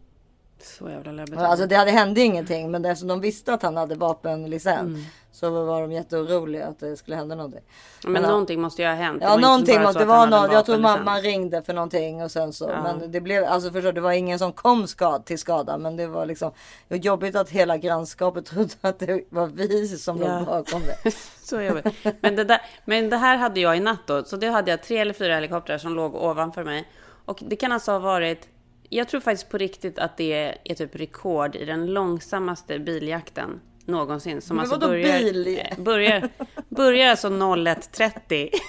[0.62, 1.38] Så jävla läbbigt.
[1.38, 5.00] Alltså det hade hände ingenting men eftersom de visste att han hade vapenlicens Mm.
[5.38, 7.60] Så var de jätteoroliga att det skulle hända någonting.
[8.04, 9.22] men Men, någonting måste ju ha hänt.
[9.22, 10.52] Ja någonting måste att det han var hade en något.
[10.52, 12.64] Jag tror mamma ringde för någonting och sen så.
[12.68, 12.82] Ja.
[12.82, 15.78] Men det blev alltså förstår det var ingen som kom skad till skada.
[15.78, 16.52] Men det var liksom
[16.88, 20.38] det var jobbigt att hela grannskapet trodde att det var vi som Ja.
[20.38, 21.10] låg bakom det.
[21.42, 21.86] Så jobbigt.
[22.20, 24.24] Men det, där, men det här hade jag i natt då.
[24.24, 26.88] Så det hade jag tre eller fyra helikoptrar som låg ovanför mig.
[27.24, 28.48] Och det kan alltså ha varit...
[28.88, 34.40] Jag tror faktiskt på riktigt att det är typ rekord i den långsammaste biljakten någonsin.
[34.40, 35.58] Som Men alltså börjar, bil?
[35.72, 36.28] eh, börjar,
[36.68, 38.50] börjar alltså 01.30.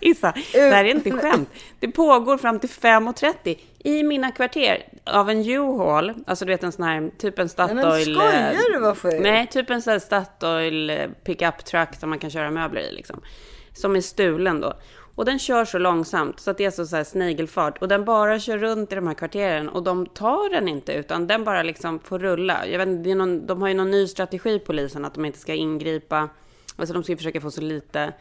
[0.00, 1.48] Issa, det här är inte skämt.
[1.80, 6.14] Det pågår fram till 5.30 i mina kvarter av en U-Haul.
[6.26, 8.16] Alltså du vet en sån här, typ en Nej, men Statoil...
[8.16, 9.20] eh, skojar du vad sjukt?
[9.20, 12.92] Nej, typ en sån här Statoil eh, pickup truck som man kan köra möbler i
[12.92, 13.20] liksom.
[13.72, 14.72] Som är stulen då.
[15.18, 17.78] Och den kör så långsamt så att det är så, så här snigelfart.
[17.78, 21.26] Och den bara kör runt i de här kvarteren och de tar den inte utan
[21.26, 22.66] den bara liksom får rulla.
[22.66, 25.38] Jag vet, inte, det någon, de har ju någon ny strategi polisen att de inte
[25.38, 26.28] ska ingripa.
[26.76, 28.12] Alltså de ska försöka få så lite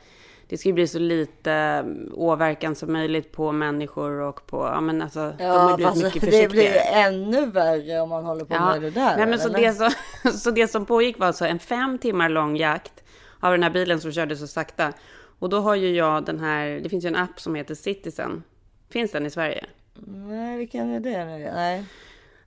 [0.50, 4.82] det ska ju bli så lite mm, åverkan som möjligt på människor och på, ja
[4.82, 6.50] men alltså, de har Ja blivit fast mycket det försiktigare.
[6.50, 9.18] blir ju ännu värre om man håller på med det där.
[9.18, 9.60] Nej, men så, eller?
[9.60, 9.92] det som,
[10.32, 13.04] så det som pågick var alltså en fem timmar lång jakt
[13.40, 14.94] av den här bilen som körde så sakta.
[15.40, 18.44] Och då har ju jag den här, det finns ju en app som heter Citizen.
[18.90, 19.66] Finns den i Sverige?
[20.06, 21.26] Nej vilken är det?
[21.54, 21.86] Nej.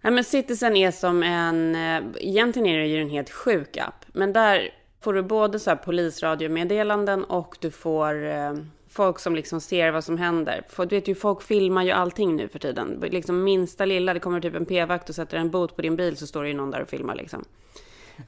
[0.01, 1.75] Nej, men Citizen är som en...
[1.75, 4.05] eh, Egentligen är det ju en helt sjuk app.
[4.13, 4.71] Men där
[5.01, 8.55] får du både så här polisradiomeddelanden och du får eh,
[8.89, 10.63] folk som liksom ser vad som händer.
[10.69, 13.05] För du vet ju, folk filmar ju allting nu för tiden.
[13.11, 16.17] Liksom minsta lilla, det kommer typ en p-vakt och sätter en bot på din bil
[16.17, 17.45] så står det ju någon där och filmar liksom.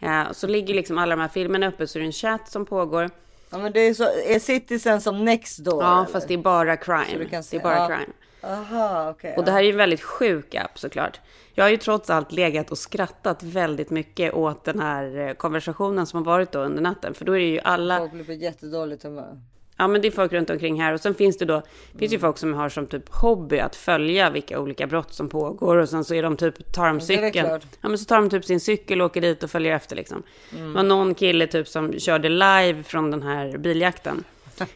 [0.00, 2.66] Ja, så ligger liksom alla de här filmerna uppe så är det en chatt som
[2.66, 3.10] pågår.
[3.52, 5.82] Ja men det är så, är Citizen som Nextdoor?
[5.82, 6.12] Ja, eller?
[6.12, 7.24] fast det är bara Så crime.
[7.50, 7.86] Det är bara ja.
[7.86, 8.12] crime.
[8.42, 9.34] Aha okej.
[9.36, 11.20] Och det här är ju en väldigt sjuk app såklart.
[11.54, 16.06] Jag har ju trots allt legat och skrattat väldigt mycket åt den här eh, konversationen
[16.06, 17.14] som har varit då under natten.
[17.14, 19.40] För då är det ju alla, Folk blir på jättedåligt humör.
[19.82, 20.92] Ja men det är folk runt omkring här.
[20.94, 21.62] Och sen finns det då,
[21.98, 25.76] finns ju folk som har som typ hobby att följa vilka olika brott som pågår.
[25.76, 27.48] Och sen så är de typ, tar de cykeln.
[27.80, 30.22] Ja men så tar de typ sin cykel och åker dit och följer efter liksom.
[30.50, 34.24] Det var någon kille typ som körde live från den här biljakten.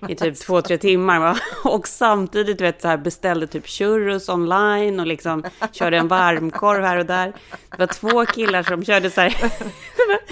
[0.09, 1.39] I typ två, tre timmar va?
[1.65, 6.97] Och samtidigt vet, så här, beställde typ churros online och liksom körde en varmkorv här
[6.97, 7.33] och där.
[7.71, 9.37] Det var två killar som körde så här.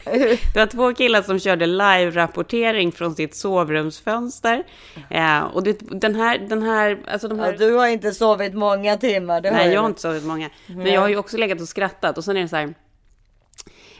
[0.54, 4.64] Det var två killar som körde live-rapportering från sitt sovrumsfönster.
[5.10, 7.52] Eh, och det, den här, den här, alltså de här...
[7.52, 9.40] Ja, du har inte sovit många timmar.
[9.40, 10.50] Det Nej, jag har inte sovit många.
[10.66, 12.18] Men jag har ju också legat och skrattat.
[12.18, 12.74] Och sen är det så här.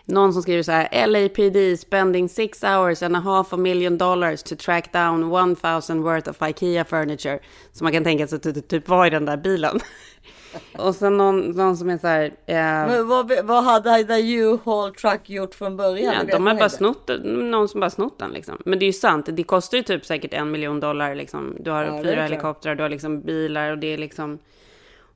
[0.06, 1.06] Någon som skriver så här.
[1.06, 6.30] LAPD spending six hours and a half a million dollars to track down 1000 worth
[6.30, 7.38] of IKEA furniture.
[7.72, 9.80] Så man kan tänka sig att det typ var i den där bilen.
[10.78, 12.24] och sen någon, någon som är så här.
[12.46, 16.14] Eh, Men vad, vad hade The U-Haul Truck gjort från början?
[16.14, 18.58] Ja, de har bara snott den, någon som bara snott den liksom.
[18.64, 21.56] Men det är ju sant, det kostar ju typ säkert en miljon dollar liksom.
[21.60, 24.38] Du har Ja, fyra helikoptrar, du har liksom bilar och det är liksom...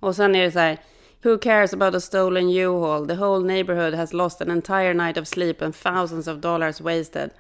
[0.01, 0.79] Och sen är det så här,
[1.21, 3.05] who cares about a stolen U-Haul?
[3.07, 7.31] The whole neighborhood has lost an entire night of sleep and thousands of dollars wasted.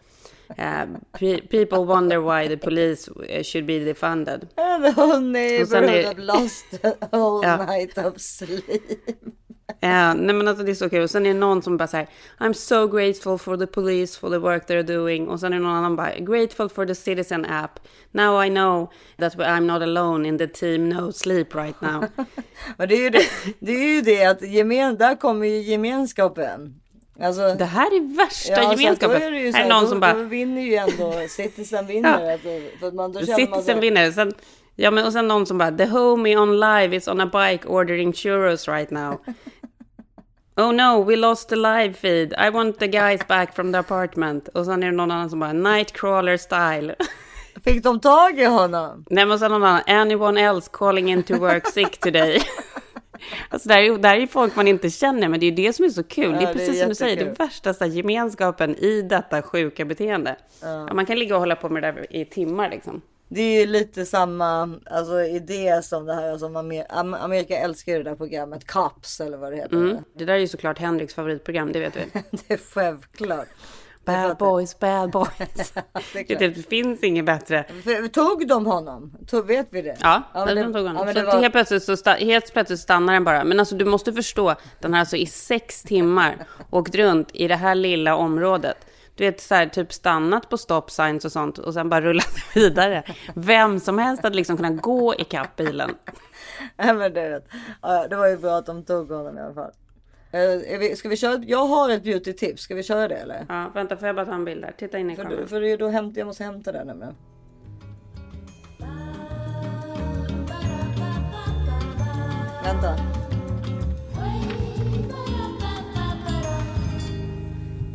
[0.58, 4.48] Uh, pe- people wonder why the police uh, should be defunded.
[4.56, 7.56] The whole neighborhood är- have lost a whole Ja.
[7.56, 9.26] night of sleep.
[9.80, 11.02] Ja, nej men alltså det är så kul.
[11.02, 12.08] Och sen är det någon som bara säger
[12.38, 15.28] I'm so grateful for the police for the work they're doing.
[15.28, 17.80] Och sen är det någon annan bara grateful for the citizen app.
[18.10, 22.04] Now I know that I'm not alone in the team no sleep right now.
[22.76, 23.24] Men det är ju det,
[23.58, 26.80] det, är ju det att gemen, där kommer ju gemenskapen.
[27.20, 29.22] Alltså, Det här är värsta att gemenskapen.
[29.22, 31.86] Är det ju så här är någon då, som bara då vinner ju ändå Citizen
[31.86, 32.34] vinner.
[32.34, 32.40] Att,
[32.80, 34.10] för man, då känner man så citizen vinner.
[34.10, 34.32] Sen,
[34.76, 37.68] ja men och sen någon som bara the homie on live is on a bike
[37.68, 39.20] ordering churros right now.
[40.58, 42.34] Oh no, we lost the live feed.
[42.38, 44.48] I want the guys back from the apartment.
[44.48, 46.94] Och sen är det någon annan som bara nightcrawler style.
[47.64, 49.04] Fick de tag i honom?
[49.10, 52.42] Nej men sen någon annan, anyone else calling in to work sick today?
[53.48, 55.50] alltså det här, är, det här är ju folk man inte känner, men det är
[55.50, 56.24] ju det som är så kul.
[56.24, 57.46] Ja, det är det är precis som du säger, det jättekul.
[57.46, 60.36] värsta så här, gemenskapen i detta sjuka beteende.
[60.62, 60.94] Ja.
[60.94, 63.02] man kan ligga och hålla på med det där i timmar liksom.
[63.28, 66.32] Det är ju lite samma alltså, idé som det här.
[66.88, 69.76] Am- Amerika älskar ju det där programmet Cops eller vad det heter.
[69.76, 69.96] Mm.
[70.14, 72.04] Det där är ju såklart Henriks favoritprogram, det vet vi.
[72.30, 73.48] Det är självklart.
[74.04, 75.72] Bad boys, bad boys.
[76.12, 77.64] Det det, finns inget bättre.
[77.84, 79.12] För- Tog de honom?
[79.26, 79.96] Tog, vet vi det?
[80.00, 81.06] Ja, den det- tog honom.
[81.08, 83.44] ja, så var- helt, plötsligt så sta- helt plötsligt stannar den bara.
[83.44, 86.36] Men alltså du måste förstå, den har alltså i sex timmar
[86.70, 88.76] åkt runt i det här lilla området.
[89.18, 92.34] Du vet, så här, typ stannat på stop signs och sånt och sen bara rullat
[92.54, 93.02] vidare.
[93.34, 95.94] Vem som helst hade liksom kunnat gå ikapp bilen.
[96.76, 97.48] Nej, men det, vet.
[98.10, 99.70] Det var ju bra att de tog honom i alla fall.
[100.30, 101.42] Eh, ska vi köra?
[101.46, 102.62] Jag har ett beauty tips.
[102.62, 103.46] Ska vi köra det eller?
[103.48, 104.74] Ja, vänta, får jag bara ta en bild där?
[104.78, 105.48] Titta in i För, kameran.
[105.48, 107.14] för är då hämt, jag måste hämta den nämligen.
[112.64, 112.96] Vänta.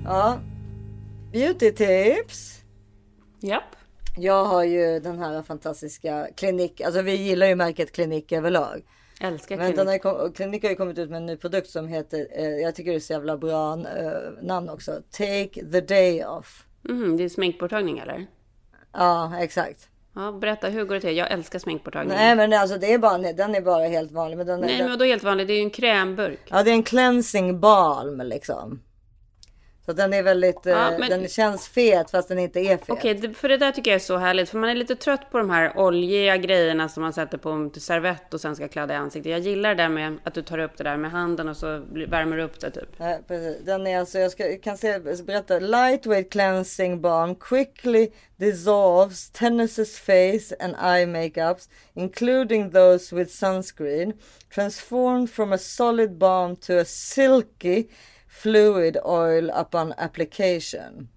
[0.05, 0.39] Ja.
[1.33, 2.61] Beauty tips.
[3.39, 3.75] Japp.
[4.17, 6.81] Jag har ju den här fantastiska klinik.
[6.81, 8.81] Alltså vi gillar ju märket klinik överlag.
[9.21, 10.03] Älskar Men den klinik.
[10.03, 12.75] har, kom- klinik har ju kommit ut med en ny produkt som heter, eh, jag
[12.75, 14.91] tycker det är så jävla bra eh, namn också.
[15.11, 16.65] Take the day off.
[16.81, 18.25] Mhm, det är sminkborttagning eller?
[18.93, 19.89] Ja, exakt.
[20.15, 21.17] Ja, berätta, hur går det till?
[21.17, 22.15] Jag älskar sminkborttagning.
[22.17, 24.37] Nej men alltså det är bara, den är bara helt vanlig.
[24.37, 25.47] Men den, Nej, den, men då helt vanligt.
[25.47, 26.39] Det är ju en krämburk.
[26.49, 28.81] Ja det är en cleansing balm liksom.
[29.85, 32.89] Så den är väldigt, Ja, eh, men- den känns fet fast den inte är fet.
[32.89, 34.49] Okej, det- för det där tycker jag är så härligt.
[34.49, 37.73] För man är lite trött på de här oljiga grejerna som man sätter på en
[37.73, 39.31] servett och sen ska kladda i ansiktet.
[39.31, 41.81] Jag gillar det där med att du tar upp det där med handen och så
[42.07, 42.89] värmer du upp det typ.
[42.97, 43.65] Ja, precis.
[43.65, 45.59] Den är alltså, jag ska, kan se, berätta.
[45.59, 54.13] Lightweight cleansing balm quickly dissolves tennis's face and eye makeups, including those with sunscreen,
[54.55, 57.87] transformed from a solid balm to a silky
[58.41, 61.07] fluid oil upon application.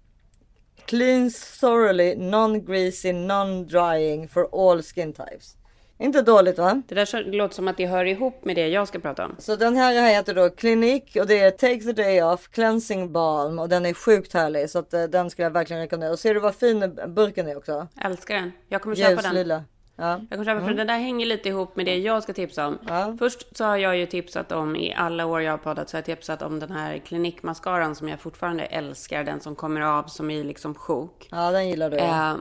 [0.85, 5.57] Cleans thoroughly, non-greasy, non-drying for all skin types.
[5.99, 6.81] Inte dåligt va?
[6.87, 9.35] Det där låter som att det hör ihop med det jag ska prata om.
[9.39, 13.59] Så den här heter då Clinique och det är Take the Day Off Cleansing Balm
[13.59, 16.11] och den är sjukt härlig så att eh, den skulle jag verkligen rekommendera.
[16.11, 17.87] Och ser du vad fin burken är också?
[18.01, 18.51] Älskar den.
[18.69, 19.23] Jag kommer köpa den.
[19.23, 19.63] Ljuslila.
[19.99, 20.09] Ja.
[20.29, 22.77] Jag kommer köpa för den där hänger lite ihop med det jag ska tipsa om.
[22.87, 23.15] Ja.
[23.19, 25.99] Först så har jag ju tipsat om, i alla år jag har poddat, så har
[25.99, 29.23] jag tipsat om den här klinikmascaran som jag fortfarande älskar.
[29.23, 31.27] Den som kommer av som i liksom sjok.
[31.31, 31.97] ja, den gillar du.
[31.97, 32.31] Ja.
[32.31, 32.37] Eh,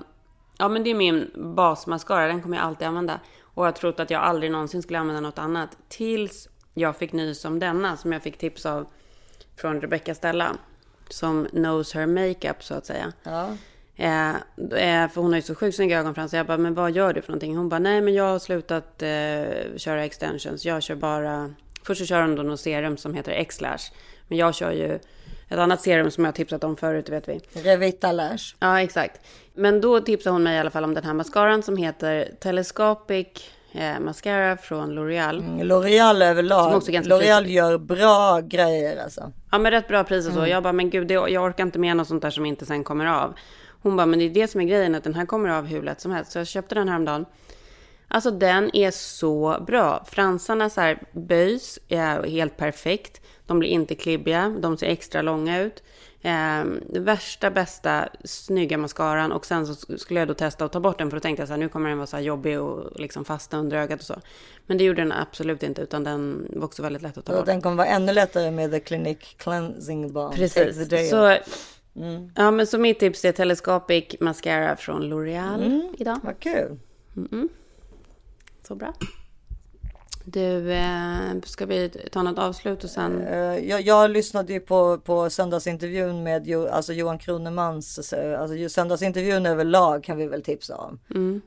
[0.59, 2.27] ja, men det är min basmascara.
[2.27, 3.21] Den kommer jag alltid använda.
[3.43, 5.79] Och jag har trott att jag aldrig någonsin skulle använda något annat.
[5.89, 8.87] Tills jag fick nys om denna som jag fick tips av
[9.57, 10.57] från Rebecca Stella.
[11.09, 13.13] Som knows her makeup så att säga.
[13.23, 13.49] Ja.
[13.97, 16.39] Eh, eh, för hon har ju så sjukt snygga ögonfransar.
[16.39, 17.57] Jag bara, men vad gör du för någonting?
[17.57, 20.65] Hon bara, nej men jag har slutat eh, köra extensions.
[20.65, 21.55] Jag kör bara...
[21.83, 23.93] Först så kör hon då något serum som heter X-Lash.
[24.29, 24.99] Men jag kör ju
[25.49, 27.41] ett annat serum som jag har tipsat om förut, vet vi.
[27.53, 28.55] Revita Lash.
[28.59, 29.21] Ja, exakt.
[29.55, 33.27] Men då tipsade hon mig i alla fall om den här mascaran som heter Telescopic
[33.73, 35.39] eh, Mascara från L'Oreal.
[35.39, 36.83] Mm, L'Oreal överlag.
[36.83, 39.33] L'Oreal gör bra grejer alltså.
[39.51, 40.47] Ja, men rätt bra pris och så.
[40.47, 42.85] Jag bara, men gud, det, jag orkar inte med något sånt där som inte sen
[42.85, 43.35] kommer av.
[43.87, 45.83] Hon bara, men det är det som är grejen, att den här kommer av hur
[45.83, 46.33] lätt som helst.
[46.33, 47.27] Så jag köpte den häromdagen.
[48.09, 50.05] Alltså den är så bra.
[50.09, 53.21] Fransarna så här böjs är helt perfekt.
[53.47, 55.83] De blir inte klibbiga, de ser extra långa ut.
[56.23, 56.65] Eh,
[57.01, 59.33] värsta, bästa, snygga mascaran.
[59.33, 61.53] Och sen så skulle jag då testa att ta bort den för tänkte jag så
[61.53, 64.21] här, nu kommer den vara så här jobbig och liksom fastna under ögat och så.
[64.67, 67.47] Men det gjorde den absolut inte, utan den var också väldigt lätt att ta bort.
[67.47, 70.35] den kommer vara ännu lättare med The Clinique Cleansing Balm.
[70.35, 71.11] Precis.
[71.11, 71.37] Så,
[71.97, 72.31] off.
[72.35, 76.19] ja, men så mitt tips är Telescopic Mascara från L'Oreal idag.
[76.23, 76.79] Vad kul.
[78.69, 78.95] Så bra.
[80.29, 83.21] Du, eh, ska vi ta något avslut och sen...
[83.27, 83.39] Eh,
[83.69, 88.69] jag, jag lyssnade ju på, på söndagsintervjun med jo, alltså Johan Kronemans, eh, alltså ju-
[88.69, 90.99] söndagsintervjun överlag kan vi väl tipsa om.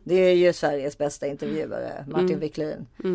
[0.03, 2.87] Det är ju Sveriges bästa intervjuare, Martin Wiklin.
[3.03, 3.09] Eh,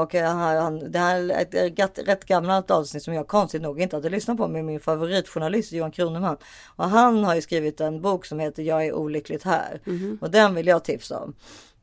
[0.00, 4.08] och han, det här är ett rätt, gammalt avsnitt som jag konstigt nog inte hade
[4.08, 6.36] lyssnat på med min favoritjournalist Johan Kroneman.
[6.76, 9.80] Och han har ju skrivit en bok som heter Jag är olyckligt här.
[10.20, 11.34] Och den vill jag tipsa om.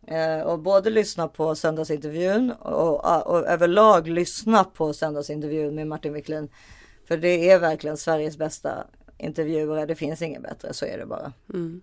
[0.08, 6.50] Eh, och både lyssna på söndagsintervjun och, och överlag lyssna på söndagsintervjun med Martin Wiklin.
[7.08, 8.84] För det är verkligen Sveriges bästa
[9.24, 9.86] intervjuare.
[9.86, 11.34] Det finns ingen bättre, så är det bara.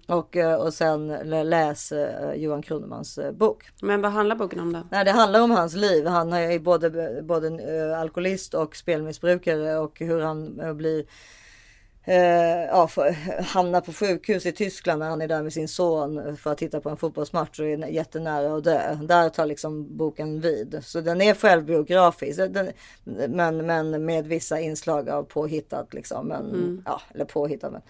[0.07, 3.64] Och, eh, och sen lä- läs eh, Johan Kronemans eh, bok.
[3.82, 4.82] Men vad handlar boken om då?
[4.91, 6.07] Nej, det handlar om hans liv.
[6.07, 7.49] Han är både, både
[7.99, 11.05] alkoholist och spelmissbrukare och hur han blir
[12.11, 12.88] eh, ja,
[13.40, 16.80] hamnar på sjukhus i Tyskland när han är där med sin son för att titta
[16.80, 18.98] på en fotbollsmatch och är jättenära att dö.
[19.02, 20.80] Där tar liksom boken vid.
[20.82, 22.38] Så den är självbiografisk.
[22.38, 22.70] Den,
[23.28, 26.28] men, men med vissa inslag av påhittat liksom.
[26.28, 27.72] Men, ja, eller påhittat.
[27.72, 27.82] Men.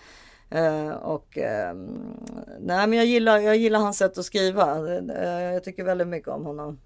[0.52, 2.16] Eh, och ehm,
[2.60, 4.78] nej men jag gillar, jag gillar hans sätt att skriva.
[4.98, 6.78] Eh, jag tycker väldigt mycket om honom.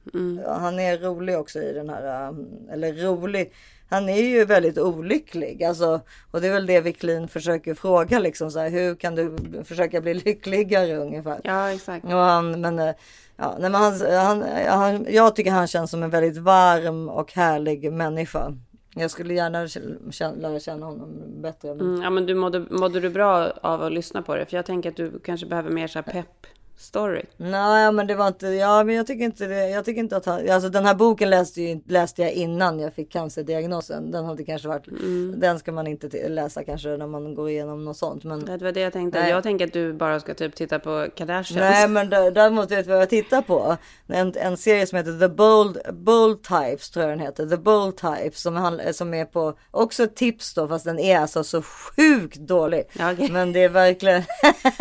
[0.44, 3.52] Ja, Han är rolig också i den här, um, eller rolig.
[3.88, 5.64] Han är ju väldigt olycklig.
[5.64, 9.36] Alltså, och det är väl det Wiklin försöker fråga liksom så här, hur kan du
[9.64, 11.40] försöka bli lyckligare ungefär.
[11.44, 12.04] Ja, exakt.
[12.04, 12.94] Och han, men, eh,
[13.36, 17.32] ja, nej, men han, han, han, jag tycker han känns som en väldigt varm och
[17.32, 18.52] härlig människa.
[18.96, 19.68] Jag skulle gärna
[20.12, 21.74] känna, lära känna honom bättre.
[21.74, 21.80] Men...
[21.80, 24.46] Mm, ja, men du mådde, mådde du bra av att lyssna på det?
[24.46, 26.46] För jag tänker att du kanske behöver mer så här pepp.
[26.76, 27.22] Story.
[27.36, 30.26] Nej men det var inte, ja men jag tycker inte det, jag tycker inte att
[30.26, 34.10] han, alltså den här boken läste, ju, läste jag innan jag fick cancerdiagnosen.
[34.10, 35.34] Den hade kanske varit, Mm.
[35.40, 38.24] den ska man inte läsa kanske när man går igenom något sånt.
[38.24, 39.20] Men, Det var det jag tänkte.
[39.20, 39.30] Nej.
[39.30, 41.60] Jag tänker att du bara ska typ titta på Kardashians.
[41.60, 43.76] Nej men dä- däremot vet du vad jag tittar på?
[44.06, 47.46] En, en serie som heter The Bold, Bold Types tror jag den heter.
[47.46, 51.62] The Bold Types som, som är på, också tips då fast den är alltså så
[51.62, 52.82] sjukt dålig.
[53.00, 53.28] Okej.
[53.32, 54.22] Men det är verkligen,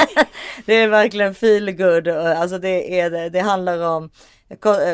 [0.65, 2.07] det är verkligen feel good.
[2.07, 4.09] Eh, alltså det, är, det, handlar om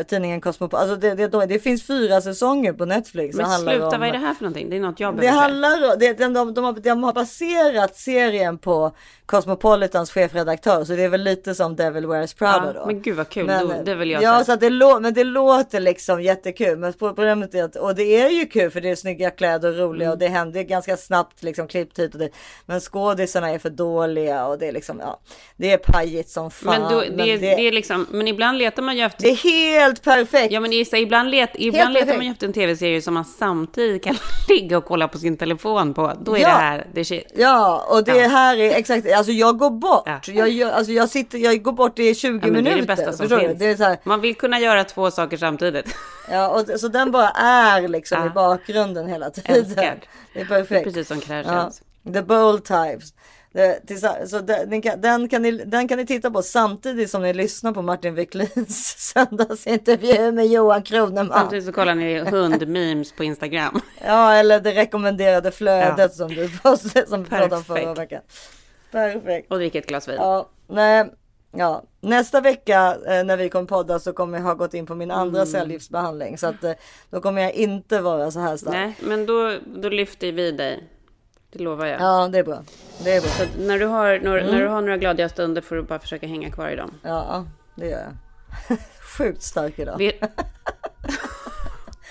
[0.07, 0.89] tidningen Cosmopolitan.
[0.89, 3.35] Alltså det, det, det finns fyra säsonger på Netflix.
[3.37, 4.69] Men det sluta, om, vad är det här för någonting?
[4.69, 5.41] Det är något jag det behöver se.
[5.41, 8.91] handlar om, det, de, de, de, har, de har baserat serien på
[9.25, 12.85] Cosmopolitans chefredaktör så det är väl lite som Devil Wears Prada Ja, då.
[12.85, 14.45] men gud vad kul, Men, då, det vill jag Ja, se.
[14.45, 16.77] så det, lå, men det låter liksom jättekul.
[16.77, 19.77] Men problemet är att, och det är ju kul för det är snygga kläder och
[19.77, 20.13] roliga Mm.
[20.13, 22.29] och det händer ganska snabbt liksom klippt hit och det.
[22.65, 25.19] Men skådisarna är för dåliga och det är liksom, ja,
[25.57, 26.81] det är pajigt som fan.
[26.81, 29.23] Men, då, det, är, det, är liksom, men ibland letar man ju efter...
[29.51, 30.53] det är helt perfekt.
[30.53, 33.13] Ja men det är så, ibland, let, ibland letar man ju efter en tv-serie som
[33.13, 34.15] man samtidigt kan
[34.49, 36.13] ligga och kolla på sin telefon på.
[36.21, 36.47] Då är Ja.
[36.47, 37.31] det här, det är shit.
[37.35, 38.27] Ja, och det Ja.
[38.27, 40.27] här är exakt, alltså jag går bort.
[40.27, 40.47] Ja.
[40.47, 42.77] Jag, alltså jag sitter, jag går bort i 20 Ja, men det minuter.
[42.77, 43.59] är det bästa som finns.
[43.59, 45.95] Det är så här, Man vill kunna göra två saker samtidigt.
[46.31, 49.55] ja, och, så den bara är liksom i bakgrunden hela tiden.
[49.55, 49.99] Älskar.
[50.33, 50.83] Det är perfekt.
[50.83, 51.21] Precis som.
[51.21, 51.81] Kardashians.
[52.13, 53.13] The Bold Types.
[53.87, 57.33] Tillsa- så den, kan, den, kan ni, den kan ni titta på samtidigt som ni
[57.33, 61.29] lyssnar på Martin Wiklins söndagsintervju med Johan Kroneman.
[61.39, 63.81] Samtidigt så kollar ni hundmemes på Instagram.
[64.05, 66.09] Ja, eller det rekommenderade flödet Ja.
[66.09, 66.49] som du
[67.07, 68.21] som vi pratade om förra veckan.
[68.91, 69.51] Perfekt.
[69.51, 70.15] Och dricka ett glas vin.
[70.15, 71.11] Ja, nej,
[71.55, 71.83] ja.
[72.01, 75.11] Nästa vecka eh, när vi kommer podda så kommer jag ha gått in på min
[75.11, 75.51] andra Mm.
[75.51, 76.37] cellgiftsbehandling.
[76.37, 76.71] Så att eh,
[77.09, 78.73] då kommer jag inte vara så här stark.
[78.73, 80.83] Nej, men då, då lyfter vi dig.
[81.51, 82.01] Det lovar jag.
[82.01, 82.63] Ja, det är bra.
[83.03, 83.29] Det är bra.
[83.29, 84.51] Så när, du har, när, Mm.
[84.51, 86.91] när du har några gladiga stunder får du bara försöka hänga kvar i dem.
[87.03, 87.45] Ja,
[87.75, 87.99] det gör
[88.69, 88.77] jag.
[89.17, 89.95] Sjukt stark idag.
[89.97, 90.05] Vi...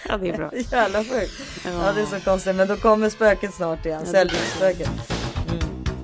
[0.09, 0.51] ja, det är bra.
[0.55, 1.33] Jävla sjukt.
[1.65, 2.57] Ja, det är så konstigt.
[2.57, 4.07] Men då kommer spöket snart igen.
[4.07, 4.91] Cellgiftsspöket.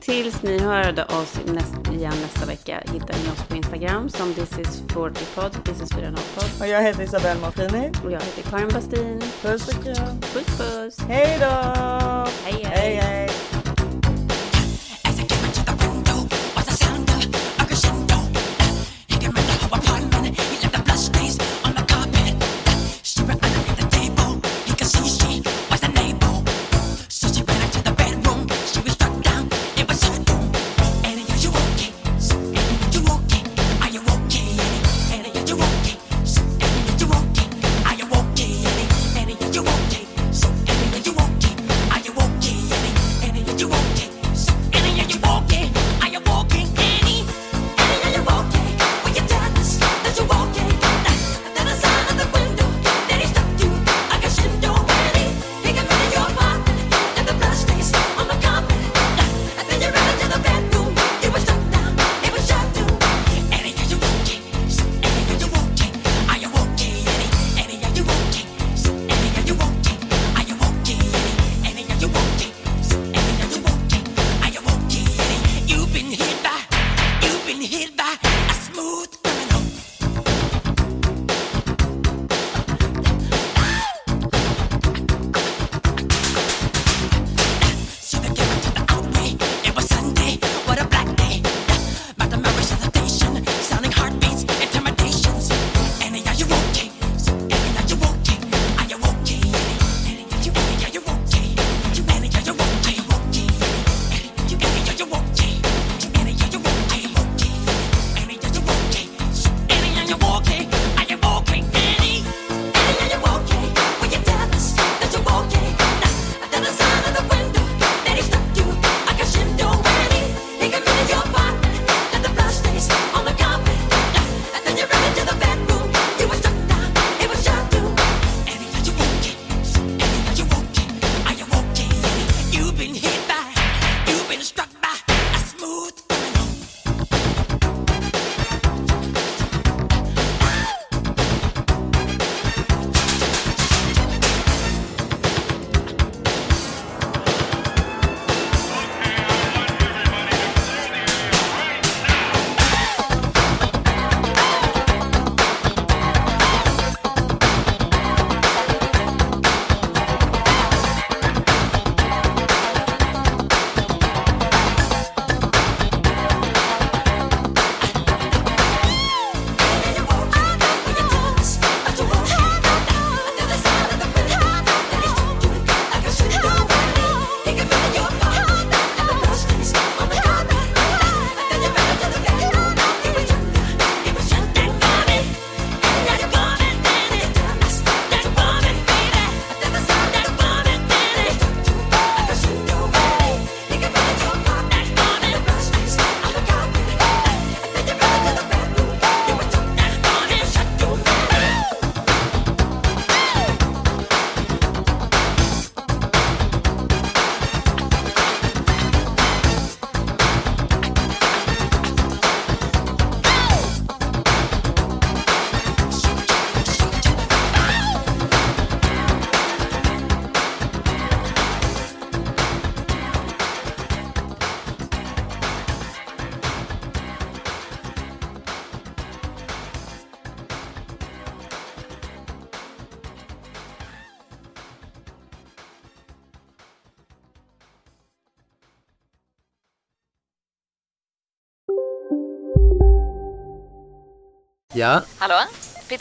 [0.04, 4.58] Tills ni hörde oss näst, igen nästa vecka hittar ni oss på Instagram som this
[4.58, 6.60] is 40pod, this is 40pod.
[6.60, 7.92] Och jag heter Isabelle Monfrini.
[8.04, 9.22] Och jag heter Karin Bastin.
[9.42, 10.20] Puss och kram.
[10.20, 10.98] Puss puss!
[11.08, 11.46] Hej då!
[12.44, 12.96] Hej, hej.
[12.96, 13.30] hej,